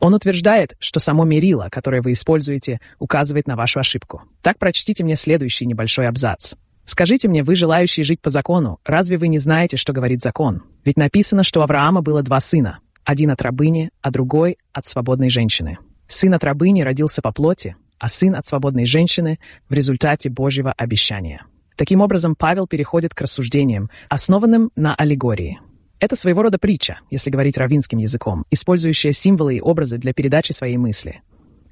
Он 0.00 0.14
утверждает, 0.14 0.74
что 0.78 1.00
само 1.00 1.24
мерило, 1.24 1.68
которое 1.70 2.02
вы 2.02 2.12
используете, 2.12 2.80
указывает 2.98 3.46
на 3.46 3.56
вашу 3.56 3.80
ошибку. 3.80 4.22
Так 4.42 4.58
прочтите 4.58 5.04
мне 5.04 5.16
следующий 5.16 5.66
небольшой 5.66 6.08
абзац. 6.08 6.54
Скажите 6.84 7.28
мне, 7.28 7.42
вы, 7.42 7.56
желающие 7.56 8.04
жить 8.04 8.20
по 8.20 8.30
закону, 8.30 8.78
разве 8.84 9.16
вы 9.16 9.28
не 9.28 9.38
знаете, 9.38 9.76
что 9.76 9.92
говорит 9.92 10.20
закон? 10.20 10.62
Ведь 10.84 10.98
написано, 10.98 11.42
что 11.42 11.60
у 11.60 11.62
Авраама 11.62 12.02
было 12.02 12.22
два 12.22 12.40
сына. 12.40 12.80
Один 13.04 13.30
от 13.30 13.40
рабыни, 13.42 13.90
а 14.02 14.10
другой 14.10 14.58
от 14.72 14.84
свободной 14.84 15.30
женщины. 15.30 15.78
Сын 16.06 16.34
от 16.34 16.44
рабыни 16.44 16.82
родился 16.82 17.22
по 17.22 17.32
плоти, 17.32 17.76
а 17.98 18.08
сын 18.08 18.34
от 18.34 18.44
свободной 18.44 18.84
женщины 18.84 19.38
в 19.68 19.74
результате 19.74 20.28
Божьего 20.28 20.72
обещания. 20.72 21.46
Таким 21.76 22.02
образом, 22.02 22.34
Павел 22.36 22.66
переходит 22.66 23.14
к 23.14 23.20
рассуждениям, 23.20 23.90
основанным 24.08 24.70
на 24.76 24.94
аллегории– 24.94 25.58
это 26.04 26.16
своего 26.16 26.42
рода 26.42 26.58
притча, 26.58 27.00
если 27.10 27.30
говорить 27.30 27.56
равинским 27.56 27.98
языком, 27.98 28.44
использующая 28.50 29.12
символы 29.12 29.56
и 29.56 29.60
образы 29.62 29.96
для 29.96 30.12
передачи 30.12 30.52
своей 30.52 30.76
мысли. 30.76 31.22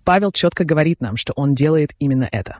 Павел 0.04 0.32
четко 0.32 0.64
говорит 0.64 1.02
нам, 1.02 1.18
что 1.18 1.34
он 1.36 1.54
делает 1.54 1.92
именно 1.98 2.28
это. 2.32 2.56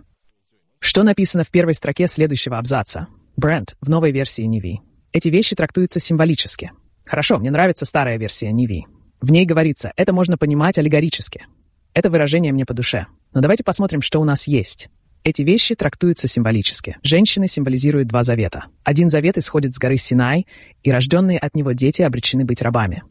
Что 0.81 1.03
написано 1.03 1.45
в 1.45 1.51
первой 1.51 1.75
строке 1.75 2.09
следующего 2.09 2.59
абзаца? 2.59 3.09
Брент 3.37 3.75
в 3.81 3.89
новой 3.89 4.13
версии 4.13 4.43
Неви. 4.43 4.81
Эти 5.13 5.29
вещи 5.29 5.57
трактуются 5.57 5.99
символически. 5.99 6.73
Хорошо, 7.07 7.39
мне 7.39 7.51
нравится 7.51 7.87
старая 7.87 8.19
версия 8.19 8.53
Неви. 8.53 8.85
В 9.23 9.31
ней 9.31 9.47
говорится, 9.47 9.93
это 9.97 10.13
можно 10.13 10.37
понимать 10.37 10.77
аллегорически. 10.77 11.47
Это 11.95 12.11
выражение 12.11 12.53
мне 12.53 12.67
по 12.67 12.75
душе. 12.75 13.07
Но 13.33 13.41
давайте 13.41 13.65
посмотрим, 13.65 14.03
что 14.03 14.21
у 14.21 14.25
нас 14.25 14.47
есть. 14.47 14.91
Эти 15.25 15.43
вещи 15.43 15.77
трактуются 15.77 16.27
символически. 16.27 16.97
Женщины 17.05 17.47
символизируют 17.47 18.09
два 18.09 18.25
завета. 18.25 18.65
Один 18.83 19.09
завет 19.09 19.39
исходит 19.39 19.73
с 19.73 19.79
горы 19.79 19.97
Синай, 19.97 20.47
и 20.83 20.91
рожденные 20.91 21.39
от 21.39 21.55
него 21.55 21.73
дети 21.73 22.03
обречены 22.03 22.45
быть 22.45 22.61
рабами. 22.61 23.05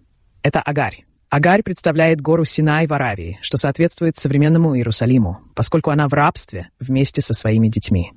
Это 0.43 0.61
Агарь. 0.61 1.05
Агарь 1.29 1.63
представляет 1.63 2.19
гору 2.19 2.43
Синай 2.43 2.87
в 2.87 2.93
Аравии, 2.93 3.39
что 3.41 3.57
соответствует 3.57 4.17
современному 4.17 4.75
Иерусалиму, 4.75 5.39
поскольку 5.55 5.91
она 5.91 6.09
в 6.09 6.13
рабстве 6.13 6.67
вместе 6.81 7.21
со 7.21 7.33
своими 7.33 7.69
детьми. 7.69 8.11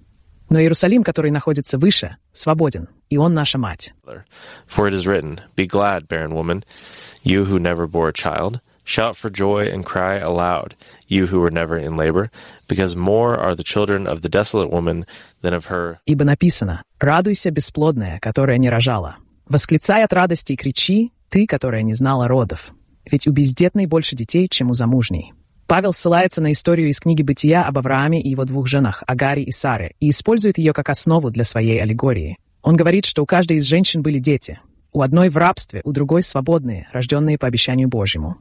Но 0.51 0.61
Иерусалим, 0.61 1.05
который 1.05 1.31
находится 1.31 1.79
выше, 1.79 2.17
свободен, 2.33 2.89
и 3.11 3.17
он 3.17 3.33
наша 3.33 3.59
мать. 3.59 3.95
For 4.05 4.89
it 4.89 4.93
is 4.93 5.07
written, 5.07 5.39
Be 5.57 5.69
glad, 5.69 6.09
barren 6.09 6.35
woman, 6.35 6.65
you 7.23 7.45
who 7.45 7.61
never 7.61 7.87
bore 7.87 8.09
a 8.09 8.13
child. 8.13 8.61
Shout 8.85 9.17
for 9.17 9.31
joy 9.31 9.71
and 9.73 9.83
cry 9.83 10.17
aloud, 10.17 10.75
you 11.09 11.27
who 11.27 11.41
were 11.41 11.51
never 11.51 11.79
in 11.79 11.97
labor, 11.97 12.31
because 12.69 12.95
more 12.95 13.35
are 13.35 13.55
the 13.55 13.65
children 13.65 14.07
of 14.07 14.21
the 14.21 14.29
desolate 14.29 14.71
woman 14.71 15.07
than 15.43 15.55
of 15.55 15.67
her. 15.67 15.99
Ибо 16.07 16.25
написано, 16.25 16.83
«Радуйся, 17.01 17.51
бесплодная, 17.51 18.19
которая 18.21 18.59
не 18.59 18.69
рожала. 18.69 19.17
Восклицай 19.49 20.05
от 20.05 20.13
радости 20.13 20.53
и 20.53 20.57
кричи, 20.57 21.13
ты, 21.31 21.47
которая 21.47 21.83
не 21.83 21.95
знала 21.95 22.29
родов. 22.29 22.73
Ведь 23.11 23.27
у 23.27 23.33
бездетной 23.33 23.87
больше 23.87 24.17
детей, 24.17 24.49
чем 24.51 24.71
у 24.71 24.75
замужней». 24.75 25.33
Павел 25.67 25.95
ссылается 25.95 26.43
на 26.43 26.53
историю 26.53 26.91
из 26.91 27.01
книги 27.01 27.23
«Бытия» 27.23 27.65
об 27.65 27.79
Аврааме 27.79 28.21
и 28.21 28.29
его 28.29 28.45
двух 28.45 28.67
женах, 28.67 29.03
Агаре 29.07 29.45
и 29.45 29.51
Саре, 29.51 29.95
и 29.99 30.11
использует 30.11 30.59
ее 30.59 30.75
как 30.75 30.91
основу 30.91 31.31
для 31.31 31.45
своей 31.45 31.81
аллегории. 31.81 32.37
Он 32.61 32.77
говорит, 32.77 33.07
что 33.07 33.23
у 33.23 33.27
каждой 33.27 33.57
из 33.57 33.65
женщин 33.65 34.03
были 34.03 34.19
дети. 34.19 34.61
У 34.93 35.01
одной 35.01 35.31
в 35.31 35.39
рабстве, 35.39 35.81
у 35.85 35.93
другой 35.93 36.23
свободные, 36.23 36.87
рожденные 36.93 37.39
по 37.39 37.47
обещанию 37.47 37.89
Божьему. 37.89 38.37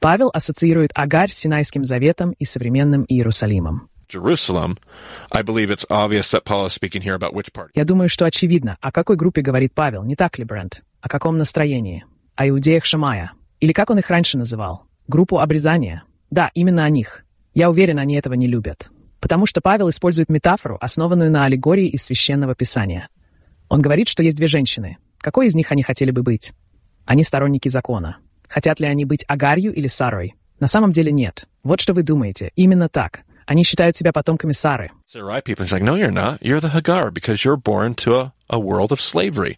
Павел 0.00 0.30
ассоциирует 0.32 0.90
Агарь 0.94 1.30
с 1.30 1.34
Синайским 1.34 1.82
заветом 1.82 2.32
и 2.32 2.44
современным 2.44 3.04
Иерусалимом. 3.08 3.88
Я 7.74 7.84
думаю, 7.84 8.08
что 8.08 8.24
очевидно, 8.24 8.78
о 8.80 8.90
какой 8.92 9.16
группе 9.16 9.42
говорит 9.42 9.74
Павел, 9.74 10.04
не 10.04 10.16
так 10.16 10.38
ли, 10.38 10.44
Брент? 10.44 10.82
О 11.00 11.08
каком 11.08 11.36
настроении? 11.36 12.04
О 12.34 12.48
иудеях 12.48 12.84
Шамая? 12.84 13.32
Или 13.60 13.72
как 13.72 13.90
он 13.90 13.98
их 13.98 14.08
раньше 14.08 14.38
называл? 14.38 14.84
Группу 15.08 15.40
обрезания? 15.40 16.04
Да, 16.30 16.50
именно 16.54 16.84
о 16.84 16.90
них. 16.90 17.24
Я 17.54 17.68
уверен, 17.68 17.98
они 17.98 18.14
этого 18.14 18.34
не 18.34 18.46
любят. 18.46 18.90
Потому 19.20 19.46
что 19.46 19.60
Павел 19.60 19.90
использует 19.90 20.28
метафору, 20.28 20.78
основанную 20.80 21.30
на 21.30 21.44
аллегории 21.44 21.88
из 21.88 22.04
Священного 22.04 22.54
Писания. 22.54 23.08
Он 23.68 23.82
говорит, 23.82 24.08
что 24.08 24.22
есть 24.22 24.36
две 24.36 24.46
женщины. 24.46 24.98
Какой 25.18 25.48
из 25.48 25.54
них 25.54 25.72
они 25.72 25.82
хотели 25.82 26.12
бы 26.12 26.22
быть? 26.22 26.52
Они 27.04 27.24
сторонники 27.24 27.68
закона. 27.68 28.18
Хотят 28.48 28.80
ли 28.80 28.86
они 28.86 29.04
быть 29.04 29.24
Агарью 29.28 29.74
или 29.74 29.86
Сарой? 29.86 30.34
На 30.60 30.66
самом 30.66 30.92
деле 30.92 31.12
нет. 31.12 31.46
Вот 31.62 31.80
что 31.80 31.92
вы 31.92 32.02
думаете. 32.02 32.50
Именно 32.56 32.88
так. 32.88 33.20
Они 33.46 33.62
считают 33.64 33.96
себя 33.96 34.12
потомками 34.12 34.52
Сары. 34.52 34.90
Sarai 35.06 35.42
people 35.42 35.64
is 35.64 35.72
like, 35.72 35.82
no, 35.82 35.96
you're 35.96 36.12
not. 36.12 36.38
You're 36.42 36.60
the 36.60 36.68
Hagar 36.68 37.10
because 37.10 37.44
you're 37.44 37.56
born 37.56 37.94
to 37.94 38.14
a, 38.14 38.32
a 38.50 38.58
world 38.58 38.92
of 38.92 39.00
slavery. 39.00 39.56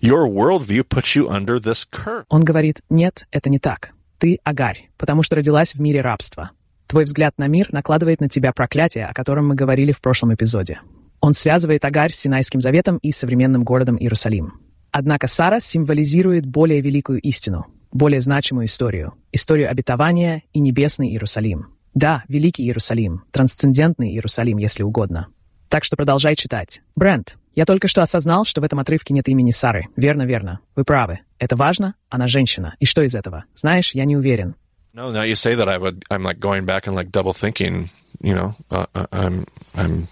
Your 0.00 0.28
worldview 0.28 0.84
puts 0.84 1.16
you 1.16 1.28
under 1.28 1.58
this 1.58 1.84
curse. 1.90 2.24
Он 2.28 2.44
говорит, 2.44 2.82
нет, 2.90 3.26
это 3.32 3.50
не 3.50 3.58
так. 3.58 3.90
Ты 4.18 4.38
Агарь, 4.44 4.88
потому 4.96 5.24
что 5.24 5.34
родилась 5.34 5.74
в 5.74 5.80
мире 5.80 6.00
рабства. 6.00 6.52
Твой 6.86 7.04
взгляд 7.04 7.34
на 7.36 7.48
мир 7.48 7.72
накладывает 7.72 8.20
на 8.20 8.28
тебя 8.28 8.52
проклятие, 8.52 9.06
о 9.06 9.14
котором 9.14 9.48
мы 9.48 9.56
говорили 9.56 9.90
в 9.90 10.00
прошлом 10.00 10.32
эпизоде. 10.32 10.80
Он 11.20 11.32
связывает 11.32 11.84
Агарь 11.84 12.12
с 12.12 12.16
Синайским 12.16 12.60
заветом 12.60 12.98
и 12.98 13.10
современным 13.10 13.64
городом 13.64 13.96
Иерусалим. 13.98 14.60
Однако 14.92 15.26
Сара 15.26 15.58
символизирует 15.58 16.46
более 16.46 16.80
великую 16.80 17.20
истину, 17.20 17.66
более 17.94 18.20
значимую 18.20 18.66
историю, 18.66 19.14
историю 19.32 19.70
обетования 19.70 20.42
и 20.52 20.58
небесный 20.58 21.08
Иерусалим. 21.10 21.68
Да, 21.94 22.24
великий 22.28 22.64
Иерусалим, 22.64 23.22
трансцендентный 23.30 24.10
Иерусалим, 24.10 24.58
если 24.58 24.82
угодно. 24.82 25.28
Так 25.68 25.84
что 25.84 25.96
продолжай 25.96 26.34
читать. 26.34 26.82
Брент, 26.96 27.38
я 27.54 27.64
только 27.64 27.86
что 27.86 28.02
осознал, 28.02 28.44
что 28.44 28.60
в 28.60 28.64
этом 28.64 28.80
отрывке 28.80 29.14
нет 29.14 29.28
имени 29.28 29.52
Сары. 29.52 29.86
Верно, 29.96 30.24
верно. 30.24 30.58
Вы 30.74 30.84
правы. 30.84 31.20
Это 31.38 31.54
важно, 31.54 31.94
она 32.10 32.26
женщина. 32.26 32.74
И 32.80 32.84
что 32.84 33.02
из 33.02 33.14
этого? 33.14 33.44
Знаешь, 33.54 33.94
я 33.94 34.04
не 34.04 34.16
уверен. 34.16 34.56
No, 34.92 35.12
now 35.12 35.24
you 35.24 35.34
say 35.34 35.56
that 35.56 35.68
I 35.68 35.78
would, 35.78 36.04
I'm 36.10 36.22
like 36.22 36.38
going 36.38 36.66
back 36.66 36.86
and 36.86 36.94
like 36.94 37.10
double 37.10 37.32
thinking, 37.32 37.90
you 38.20 38.34
know, 38.34 38.54
uh, 38.70 38.86
uh 38.94 39.06
I'm, 39.12 39.46
I'm 39.74 40.08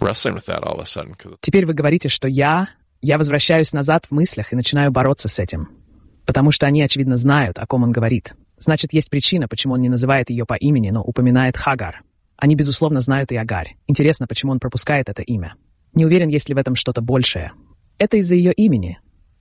wrestling 0.00 0.34
with 0.34 0.46
that 0.46 0.64
all 0.64 0.78
of 0.78 0.80
a 0.80 0.86
sudden. 0.86 1.16
Теперь 1.40 1.66
вы 1.66 1.74
говорите, 1.74 2.08
что 2.08 2.28
я, 2.28 2.68
я 3.02 3.18
возвращаюсь 3.18 3.72
назад 3.72 4.06
в 4.06 4.14
мыслях 4.14 4.52
и 4.52 4.56
начинаю 4.56 4.92
бороться 4.92 5.28
с 5.28 5.38
этим 5.40 5.68
потому 6.26 6.50
что 6.50 6.66
они, 6.66 6.82
очевидно, 6.82 7.16
знают, 7.16 7.58
о 7.58 7.66
ком 7.66 7.84
он 7.84 7.92
говорит. 7.92 8.34
Значит, 8.58 8.92
есть 8.92 9.10
причина, 9.10 9.48
почему 9.48 9.74
он 9.74 9.80
не 9.80 9.88
называет 9.88 10.30
ее 10.30 10.44
по 10.44 10.54
имени, 10.54 10.90
но 10.90 11.02
упоминает 11.02 11.56
Хагар. 11.56 12.02
Они, 12.36 12.54
безусловно, 12.54 13.00
знают 13.00 13.32
и 13.32 13.36
Агарь. 13.36 13.76
Интересно, 13.86 14.26
почему 14.26 14.52
он 14.52 14.60
пропускает 14.60 15.08
это 15.08 15.22
имя. 15.22 15.54
Не 15.94 16.04
уверен, 16.04 16.28
есть 16.28 16.48
ли 16.48 16.54
в 16.54 16.58
этом 16.58 16.74
что-то 16.74 17.00
большее. 17.00 17.52
Это 17.98 18.18
из-за 18.18 18.34
ее 18.34 18.52
имени. 18.52 18.98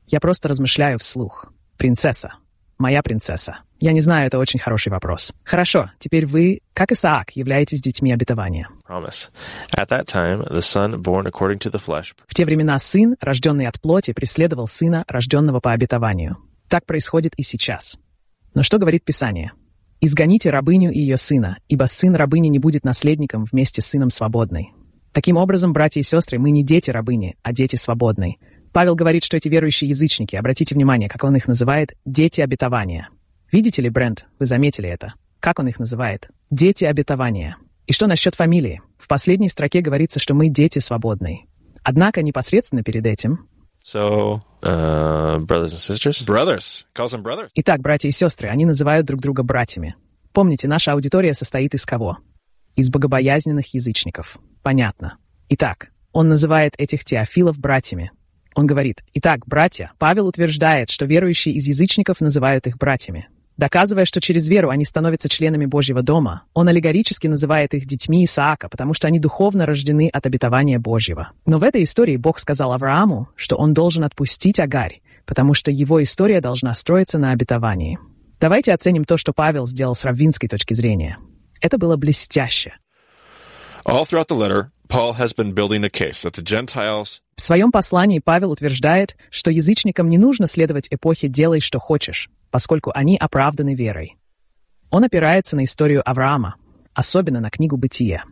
Я 0.08 0.20
просто 0.20 0.48
размышляю 0.48 1.00
вслух. 1.00 1.52
Принцесса. 1.78 2.36
Моя 2.78 3.02
принцесса. 3.02 3.60
Я 3.80 3.92
не 3.92 4.02
знаю, 4.02 4.28
это 4.28 4.38
очень 4.38 4.60
хороший 4.60 4.90
вопрос. 4.90 5.34
Хорошо, 5.44 5.92
теперь 6.00 6.26
вы, 6.26 6.60
как 6.74 6.92
Исаак, 6.92 7.32
являетесь 7.32 7.82
детьми 7.82 8.14
обетования. 8.14 8.70
В 12.28 12.34
те 12.34 12.46
времена 12.46 12.78
сын, 12.80 13.16
рожденный 13.20 13.68
от 13.68 13.82
плоти, 13.82 14.14
преследовал 14.14 14.68
сына, 14.68 15.04
рожденного 15.08 15.60
по 15.60 15.72
обетованию. 15.72 16.38
Так 16.68 16.86
происходит 16.86 17.34
и 17.38 17.44
сейчас. 17.44 17.98
Но 18.54 18.64
что 18.64 18.78
говорит 18.78 19.04
Писание? 19.04 19.52
«Изгоните 20.02 20.50
рабыню 20.50 20.92
и 20.92 21.00
ее 21.00 21.18
сына, 21.18 21.58
ибо 21.68 21.86
сын 21.86 22.16
рабыни 22.16 22.48
не 22.48 22.60
будет 22.60 22.84
наследником 22.84 23.46
вместе 23.46 23.82
с 23.82 23.88
сыном 23.88 24.10
свободной». 24.10 24.72
Таким 25.16 25.38
образом, 25.38 25.72
братья 25.72 26.02
и 26.02 26.04
сестры, 26.04 26.38
мы 26.40 26.52
не 26.52 26.62
дети 26.62 26.92
рабыни, 26.92 27.38
а 27.42 27.54
дети 27.54 27.78
свободной. 27.78 28.38
Павел 28.74 28.96
говорит, 28.96 29.24
что 29.24 29.38
эти 29.38 29.48
верующие 29.48 29.90
язычники, 29.90 30.36
обратите 30.36 30.76
внимание, 30.76 31.08
как 31.08 31.24
он 31.24 31.38
их 31.38 31.48
называет, 31.48 31.94
дети 32.04 32.42
обетования. 32.42 33.08
Видите 33.50 33.82
ли, 33.82 33.90
Брент, 33.90 34.28
вы 34.38 34.46
заметили 34.46 34.90
это? 34.90 35.14
Как 35.40 35.60
он 35.60 35.70
их 35.70 35.80
называет? 35.80 36.30
Дети 36.52 36.84
обетования. 36.84 37.56
И 37.88 37.94
что 37.94 38.08
насчет 38.08 38.36
фамилии? 38.36 38.82
В 38.98 39.08
последней 39.08 39.48
строке 39.48 39.80
говорится, 39.80 40.20
что 40.20 40.34
мы 40.34 40.50
дети 40.50 40.80
свободной. 40.80 41.46
Однако 41.82 42.22
непосредственно 42.22 42.84
перед 42.84 43.06
этим 43.06 43.48
So, 43.86 44.42
uh, 44.64 45.38
brothers 45.46 45.74
and 45.74 45.80
sisters? 45.80 46.26
Brothers. 46.26 46.86
Calls 46.96 47.12
them 47.12 47.22
brothers. 47.22 47.52
Итак, 47.54 47.82
братья 47.82 48.10
и 48.10 48.12
сестры, 48.12 48.50
они 48.50 48.66
называют 48.66 49.06
друг 49.06 49.22
друга 49.22 49.44
братьями. 49.44 49.96
Помните, 50.34 50.68
наша 50.68 50.94
аудитория 50.94 51.36
состоит 51.36 51.76
из 51.76 51.86
кого? 51.86 52.18
Из 52.76 52.90
богобоязненных 52.90 53.76
язычников. 53.76 54.40
Понятно. 54.64 55.18
Итак, 55.50 55.90
он 56.14 56.30
называет 56.30 56.74
этих 56.80 57.06
теофилов 57.06 57.60
братьями. 57.60 58.12
Он 58.56 58.66
говорит, 58.66 59.04
итак, 59.14 59.46
братья, 59.46 59.92
Павел 60.00 60.26
утверждает, 60.28 60.90
что 60.90 61.06
верующие 61.06 61.54
из 61.54 61.68
язычников 61.68 62.22
называют 62.22 62.66
их 62.66 62.78
братьями. 62.78 63.30
Доказывая, 63.58 64.04
что 64.04 64.20
через 64.20 64.48
веру 64.50 64.70
они 64.70 64.84
становятся 64.84 65.30
членами 65.30 65.66
Божьего 65.66 66.02
дома, 66.02 66.44
он 66.54 66.68
аллегорически 66.68 67.28
называет 67.28 67.74
их 67.74 67.86
детьми 67.86 68.26
Исаака, 68.26 68.68
потому 68.68 68.94
что 68.94 69.08
они 69.08 69.20
духовно 69.20 69.66
рождены 69.66 70.10
от 70.12 70.26
обетования 70.26 70.78
Божьего. 70.78 71.32
Но 71.46 71.58
в 71.58 71.64
этой 71.64 71.84
истории 71.84 72.18
Бог 72.18 72.40
сказал 72.40 72.74
Аврааму, 72.74 73.30
что 73.36 73.56
он 73.56 73.74
должен 73.74 74.04
отпустить 74.04 74.60
Агарь, 74.60 75.02
потому 75.26 75.54
что 75.54 75.72
его 75.72 76.04
история 76.04 76.42
должна 76.42 76.74
строиться 76.74 77.18
на 77.18 77.32
обетовании. 77.32 77.98
Давайте 78.42 78.74
оценим 78.74 79.06
то, 79.06 79.16
что 79.16 79.32
Павел 79.32 79.66
сделал 79.66 79.96
с 79.96 80.04
раввинской 80.04 80.50
точки 80.50 80.74
зрения. 80.74 81.18
Это 81.62 81.78
было 81.78 81.96
блестяще. 81.96 82.74
All 83.86 84.06
throughout 84.06 84.28
the 84.28 84.38
letter, 84.38 84.72
Paul 84.90 85.14
has 85.14 85.34
been 85.34 85.54
building 85.54 85.84
a 85.84 85.90
case 85.90 86.24
that 86.24 86.34
the 86.34 86.44
Gentiles 86.44 87.22
в 87.36 87.42
своем 87.42 87.72
послании 87.72 88.20
Павел 88.20 88.52
утверждает, 88.52 89.18
что 89.30 89.52
язычникам 89.52 90.10
не 90.10 90.18
нужно 90.18 90.48
следовать 90.48 90.88
эпохе 90.90 91.28
«делай, 91.28 91.60
что 91.60 91.80
хочешь», 91.80 92.30
поскольку 92.52 92.92
они 92.94 93.18
оправданы 93.18 93.76
верой. 93.76 94.18
Он 94.90 95.04
опирается 95.04 95.56
на 95.56 95.64
историю 95.64 96.08
Авраама, 96.08 96.56
особенно 96.94 97.40
на 97.40 97.50
книгу 97.50 97.78
«Бытие». 97.78 98.24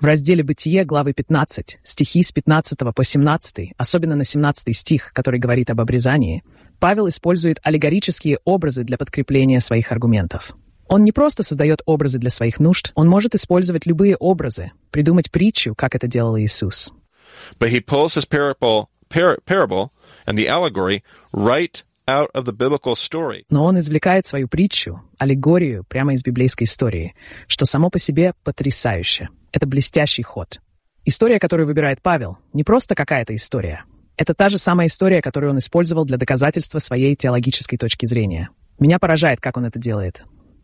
В 0.00 0.04
разделе 0.04 0.42
«Бытие» 0.42 0.84
главы 0.84 1.12
15, 1.12 1.80
стихи 1.82 2.22
с 2.22 2.32
15 2.32 2.78
по 2.94 3.04
17, 3.04 3.72
особенно 3.76 4.16
на 4.16 4.24
17 4.24 4.74
стих, 4.74 5.12
который 5.12 5.38
говорит 5.38 5.70
об 5.70 5.80
обрезании, 5.80 6.42
Павел 6.78 7.08
использует 7.08 7.58
аллегорические 7.62 8.38
образы 8.44 8.84
для 8.84 8.96
подкрепления 8.96 9.60
своих 9.60 9.92
аргументов. 9.92 10.56
Он 10.88 11.04
не 11.04 11.12
просто 11.12 11.42
создает 11.42 11.82
образы 11.84 12.18
для 12.18 12.30
своих 12.30 12.58
нужд, 12.58 12.92
он 12.94 13.08
может 13.08 13.34
использовать 13.34 13.86
любые 13.86 14.16
образы, 14.16 14.72
придумать 14.90 15.30
притчу, 15.30 15.74
как 15.74 15.94
это 15.94 16.08
делал 16.08 16.38
Иисус. 16.38 16.92
But 17.58 17.70
he 17.70 17.80
pulls 17.80 18.14
his 18.16 18.26
parable, 18.26 18.88
par, 19.08 19.38
parable 19.46 19.90
and 20.26 20.36
the 20.36 20.48
allegory 20.48 21.02
right 21.32 21.84
Но 23.50 23.64
он 23.64 23.78
извлекает 23.78 24.26
свою 24.26 24.48
притчу, 24.48 25.02
аллегорию 25.18 25.84
прямо 25.84 26.14
из 26.14 26.22
библейской 26.22 26.64
истории, 26.64 27.14
что 27.46 27.66
само 27.66 27.90
по 27.90 27.98
себе 27.98 28.34
потрясающе. 28.44 29.28
Это 29.52 29.66
блестящий 29.66 30.22
ход. 30.22 30.60
История, 31.04 31.38
которую 31.38 31.66
выбирает 31.66 32.02
Павел, 32.02 32.38
не 32.52 32.64
просто 32.64 32.94
какая-то 32.94 33.34
история. 33.34 33.84
Это 34.16 34.34
та 34.34 34.48
же 34.48 34.58
самая 34.58 34.88
история, 34.88 35.22
которую 35.22 35.52
он 35.52 35.58
использовал 35.58 36.04
для 36.04 36.18
доказательства 36.18 36.78
своей 36.78 37.16
теологической 37.16 37.78
точки 37.78 38.06
зрения. 38.06 38.50
Меня 38.78 38.98
поражает, 38.98 39.40
как 39.40 39.56
он 39.56 39.64
это 39.64 39.78
делает. 39.78 40.22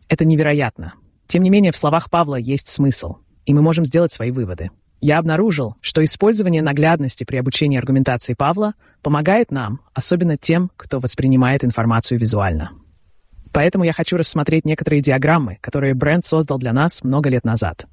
Это 0.09 0.25
невероятно. 0.25 0.93
Тем 1.27 1.43
не 1.43 1.49
менее, 1.49 1.71
в 1.71 1.77
словах 1.77 2.09
Павла 2.09 2.35
есть 2.35 2.67
смысл, 2.67 3.17
и 3.45 3.53
мы 3.53 3.61
можем 3.61 3.83
сделать 3.85 4.13
свои 4.13 4.31
выводы. 4.31 4.69
Я 4.99 5.19
обнаружил, 5.19 5.75
что 5.81 6.03
использование 6.03 6.61
наглядности 6.61 7.23
при 7.23 7.37
обучении 7.37 7.77
аргументации 7.77 8.33
Павла 8.33 8.73
помогает 9.01 9.51
нам, 9.51 9.81
особенно 9.93 10.37
тем, 10.37 10.71
кто 10.75 10.99
воспринимает 10.99 11.63
информацию 11.63 12.19
визуально. 12.19 12.71
Поэтому 13.53 13.83
я 13.83 13.93
хочу 13.93 14.17
рассмотреть 14.17 14.65
некоторые 14.65 15.01
диаграммы, 15.01 15.57
которые 15.61 15.93
Брент 15.93 16.25
создал 16.25 16.57
для 16.57 16.73
нас 16.73 17.03
много 17.03 17.29
лет 17.29 17.43
назад. 17.43 17.85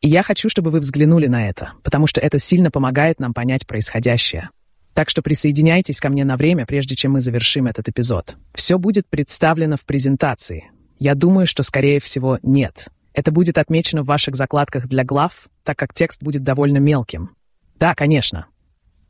И 0.00 0.08
я 0.08 0.22
хочу, 0.22 0.48
чтобы 0.48 0.70
вы 0.70 0.80
взглянули 0.80 1.26
на 1.26 1.48
это, 1.48 1.72
потому 1.82 2.06
что 2.06 2.20
это 2.20 2.38
сильно 2.38 2.70
помогает 2.70 3.20
нам 3.20 3.34
понять 3.34 3.66
происходящее. 3.66 4.50
Так 4.94 5.08
что 5.08 5.22
присоединяйтесь 5.22 6.00
ко 6.00 6.08
мне 6.08 6.24
на 6.24 6.36
время, 6.36 6.66
прежде 6.66 6.96
чем 6.96 7.12
мы 7.12 7.20
завершим 7.20 7.66
этот 7.66 7.88
эпизод. 7.88 8.36
Все 8.54 8.78
будет 8.78 9.08
представлено 9.08 9.76
в 9.76 9.84
презентации. 9.84 10.70
Я 10.98 11.14
думаю, 11.14 11.46
что, 11.46 11.62
скорее 11.62 12.00
всего, 12.00 12.38
нет. 12.42 12.88
Это 13.12 13.32
будет 13.32 13.58
отмечено 13.58 14.02
в 14.02 14.06
ваших 14.06 14.36
закладках 14.36 14.86
для 14.86 15.04
глав, 15.04 15.48
так 15.64 15.78
как 15.78 15.94
текст 15.94 16.22
будет 16.22 16.42
довольно 16.42 16.78
мелким. 16.78 17.30
Да, 17.76 17.94
конечно. 17.94 18.46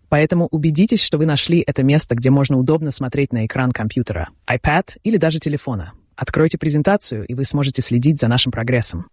Поэтому 0.09 0.49
убедитесь, 0.51 1.03
что 1.03 1.19
вы 1.19 1.27
нашли 1.27 1.63
это 1.67 1.83
место, 1.83 2.15
где 2.15 2.31
можно 2.31 2.57
удобно 2.57 2.91
смотреть 2.91 3.33
на 3.33 3.47
экран 3.47 3.73
компьютера, 3.73 4.31
iPad 4.49 4.99
или 5.05 5.17
даже 5.17 5.39
телефона. 5.39 5.93
Откройте 6.17 6.59
презентацию, 6.59 7.25
и 7.27 7.35
вы 7.35 7.45
сможете 7.45 7.81
следить 7.81 8.19
за 8.19 8.29
нашим 8.29 8.53
прогрессом. 8.53 9.07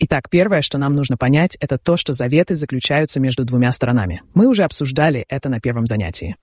Итак, 0.00 0.28
первое, 0.28 0.60
что 0.60 0.76
нам 0.76 0.92
нужно 0.92 1.16
понять, 1.16 1.56
это 1.60 1.78
то, 1.78 1.96
что 1.96 2.12
заветы 2.12 2.56
заключаются 2.56 3.20
между 3.20 3.44
двумя 3.44 3.70
сторонами. 3.70 4.22
Мы 4.34 4.48
уже 4.48 4.64
обсуждали 4.64 5.24
это 5.28 5.48
на 5.48 5.60
первом 5.60 5.86
занятии. 5.86 6.36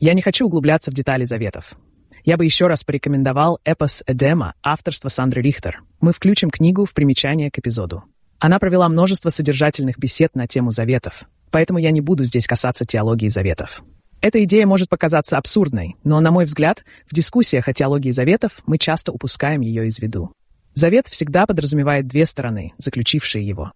Я 0.00 0.14
не 0.14 0.22
хочу 0.22 0.46
углубляться 0.46 0.90
в 0.90 0.94
детали 0.94 1.24
заветов. 1.24 1.74
Я 2.24 2.36
бы 2.36 2.44
еще 2.44 2.68
раз 2.68 2.84
порекомендовал 2.84 3.58
эпос 3.64 4.04
Эдема 4.06 4.54
авторства 4.62 5.08
Сандры 5.08 5.42
Рихтер. 5.42 5.82
Мы 6.00 6.12
включим 6.12 6.50
книгу 6.50 6.84
в 6.84 6.94
примечание 6.94 7.50
к 7.50 7.58
эпизоду. 7.58 8.04
Она 8.38 8.60
провела 8.60 8.88
множество 8.88 9.28
содержательных 9.28 9.98
бесед 9.98 10.36
на 10.36 10.46
тему 10.46 10.70
заветов, 10.70 11.24
поэтому 11.50 11.80
я 11.80 11.90
не 11.90 12.00
буду 12.00 12.22
здесь 12.22 12.46
касаться 12.46 12.84
теологии 12.84 13.26
заветов. 13.26 13.82
Эта 14.20 14.42
идея 14.44 14.66
может 14.66 14.88
показаться 14.88 15.36
абсурдной, 15.36 15.96
но, 16.04 16.20
на 16.20 16.30
мой 16.30 16.44
взгляд, 16.44 16.84
в 17.10 17.14
дискуссиях 17.14 17.66
о 17.66 17.72
теологии 17.72 18.12
заветов 18.12 18.62
мы 18.66 18.78
часто 18.78 19.10
упускаем 19.10 19.60
ее 19.60 19.88
из 19.88 19.98
виду. 19.98 20.32
Завет 20.74 21.08
всегда 21.08 21.44
подразумевает 21.44 22.06
две 22.06 22.24
стороны, 22.24 22.72
заключившие 22.78 23.44
его. 23.44 23.72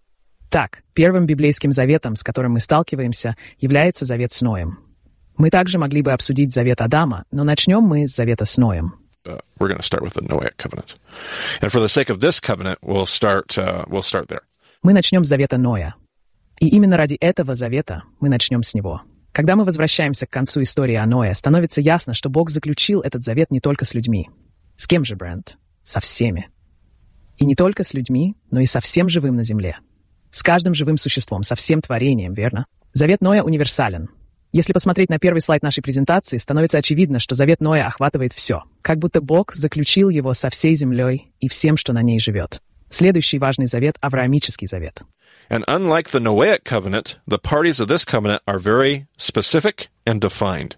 Так, 0.49 0.83
первым 0.93 1.25
библейским 1.25 1.73
заветом, 1.73 2.15
с 2.15 2.23
которым 2.23 2.53
мы 2.53 2.61
сталкиваемся, 2.61 3.35
является 3.59 4.05
завет 4.05 4.31
с 4.31 4.41
Ноем. 4.41 4.86
Мы 5.37 5.49
также 5.49 5.77
могли 5.77 6.01
бы 6.01 6.11
обсудить 6.11 6.53
завет 6.53 6.81
Адама, 6.81 7.25
но 7.31 7.43
начнем 7.43 7.81
мы 7.81 8.07
с 8.07 8.15
завета 8.15 8.45
с 8.45 8.57
Ноем. 8.57 8.93
Uh, 9.25 9.39
we're 9.59 9.67
going 9.67 9.77
to 9.77 9.83
start 9.83 10.03
with 10.03 10.13
the 10.13 10.21
Noahic 10.21 10.55
covenant. 10.57 10.95
And 11.61 11.69
for 11.69 11.81
the 11.81 11.89
sake 11.89 12.09
of 12.09 12.19
this 12.19 12.39
covenant, 12.39 12.79
we'll 12.81 13.05
start, 13.05 13.57
uh, 13.57 13.83
we'll 13.87 14.01
start 14.01 14.27
there. 14.29 14.41
Мы 14.83 14.93
начнем 14.93 15.23
с 15.23 15.27
завета 15.27 15.57
Ноя. 15.57 15.95
И 16.59 16.69
именно 16.69 16.97
ради 16.97 17.15
этого 17.15 17.53
завета 17.53 18.03
мы 18.19 18.29
начнем 18.29 18.63
с 18.63 18.73
него. 18.73 19.01
Когда 19.31 19.55
мы 19.55 19.65
возвращаемся 19.65 20.25
к 20.25 20.31
концу 20.31 20.61
истории 20.63 20.95
о 20.95 21.05
Ное, 21.05 21.33
становится 21.33 21.81
ясно, 21.81 22.13
что 22.13 22.29
Бог 22.29 22.49
заключил 22.49 23.01
этот 23.01 23.23
завет 23.23 23.51
не 23.51 23.59
только 23.59 23.85
с 23.85 23.93
людьми. 23.93 24.29
С 24.75 24.87
кем 24.87 25.03
же, 25.03 25.15
Брент? 25.15 25.57
Со 25.83 25.99
всеми. 25.99 26.49
И 27.37 27.45
не 27.45 27.53
только 27.53 27.83
с 27.83 27.93
людьми, 27.93 28.35
но 28.49 28.61
и 28.61 28.65
со 28.65 28.79
всем 28.79 29.09
живым 29.09 29.35
на 29.35 29.43
земле. 29.43 29.77
С 30.31 30.41
каждым 30.41 30.73
живым 30.73 30.97
существом, 30.97 31.43
со 31.43 31.55
всем 31.55 31.81
творением, 31.81 32.33
верно? 32.33 32.65
Завет 32.93 33.21
Ноя 33.21 33.43
универсален. 33.43 34.09
Если 34.51 34.73
посмотреть 34.73 35.09
на 35.09 35.19
первый 35.19 35.39
слайд 35.41 35.61
нашей 35.61 35.81
презентации, 35.81 36.37
становится 36.37 36.77
очевидно, 36.77 37.19
что 37.19 37.35
завет 37.35 37.59
Ноя 37.59 37.85
охватывает 37.85 38.33
все. 38.33 38.63
Как 38.81 38.97
будто 38.97 39.21
Бог 39.21 39.53
заключил 39.53 40.09
его 40.09 40.33
со 40.33 40.49
всей 40.49 40.75
землей 40.75 41.31
и 41.39 41.49
всем, 41.49 41.75
что 41.75 41.93
на 41.93 42.01
ней 42.01 42.19
живет. 42.19 42.61
Следующий 42.89 43.39
важный 43.39 43.67
завет— 43.67 43.97
Авраамический 44.01 44.67
завет. 44.67 45.01
And 45.49 45.63
unlike 45.67 46.09
the 46.09 46.19
Noahic 46.19 46.63
covenant, 46.63 47.19
the 47.27 47.39
parties 47.39 47.79
of 47.79 47.87
this 47.87 48.05
covenant 48.05 48.41
are 48.45 48.59
very 48.59 49.07
specific 49.17 49.89
and 50.05 50.19
defined. 50.19 50.75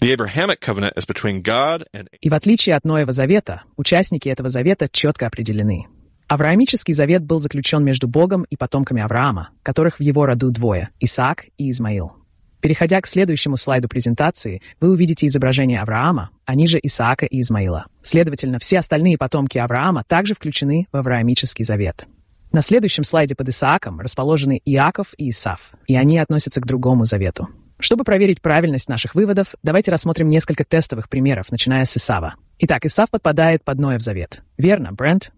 The 0.00 0.12
Abrahamic 0.12 0.60
covenant 0.60 0.94
is 0.96 1.06
between 1.06 1.42
God 1.42 1.84
and... 1.92 2.08
И 2.20 2.28
в 2.28 2.34
отличие 2.34 2.76
от 2.76 2.84
Ноева 2.84 3.12
завета, 3.12 3.62
участники 3.76 4.28
этого 4.28 4.48
завета 4.48 4.88
четко 4.90 5.26
определены. 5.26 5.86
Авраамический 6.28 6.94
завет 6.94 7.22
был 7.22 7.38
заключен 7.38 7.84
между 7.84 8.08
Богом 8.08 8.44
и 8.48 8.56
потомками 8.56 9.02
Авраама, 9.02 9.50
которых 9.62 9.98
в 9.98 10.02
его 10.02 10.24
роду 10.26 10.50
двое— 10.50 10.90
Исаак 11.00 11.46
и 11.58 11.70
Измаил. 11.70 12.23
Переходя 12.64 12.98
к 13.02 13.06
следующему 13.06 13.58
слайду 13.58 13.88
презентации, 13.88 14.62
вы 14.80 14.88
увидите 14.88 15.26
изображение 15.26 15.82
Авраама, 15.82 16.30
а 16.46 16.54
ниже 16.54 16.80
Исаака 16.82 17.26
и 17.26 17.42
Измаила. 17.42 17.88
Следовательно, 18.02 18.58
все 18.58 18.78
остальные 18.78 19.18
потомки 19.18 19.58
Авраама 19.58 20.02
также 20.02 20.32
включены 20.32 20.88
в 20.90 20.96
Авраамический 20.96 21.62
завет. 21.62 22.06
На 22.52 22.62
следующем 22.62 23.04
слайде 23.04 23.34
под 23.34 23.50
Исааком 23.50 24.00
расположены 24.00 24.62
Иаков 24.64 25.08
и 25.18 25.28
Исав, 25.28 25.72
и 25.86 25.94
они 25.94 26.16
относятся 26.16 26.62
к 26.62 26.66
другому 26.66 27.04
завету. 27.04 27.50
Чтобы 27.78 28.02
проверить 28.02 28.40
правильность 28.40 28.88
наших 28.88 29.14
выводов, 29.14 29.48
давайте 29.62 29.90
рассмотрим 29.90 30.30
несколько 30.30 30.64
тестовых 30.64 31.10
примеров, 31.10 31.50
начиная 31.50 31.84
с 31.84 31.94
Исава. 31.98 32.36
Итак, 32.60 32.86
Исав 32.86 33.10
подпадает 33.10 33.62
под 33.62 33.78
Ноев 33.78 34.00
завет. 34.00 34.42
Верно, 34.56 34.90
Брент? 34.90 35.32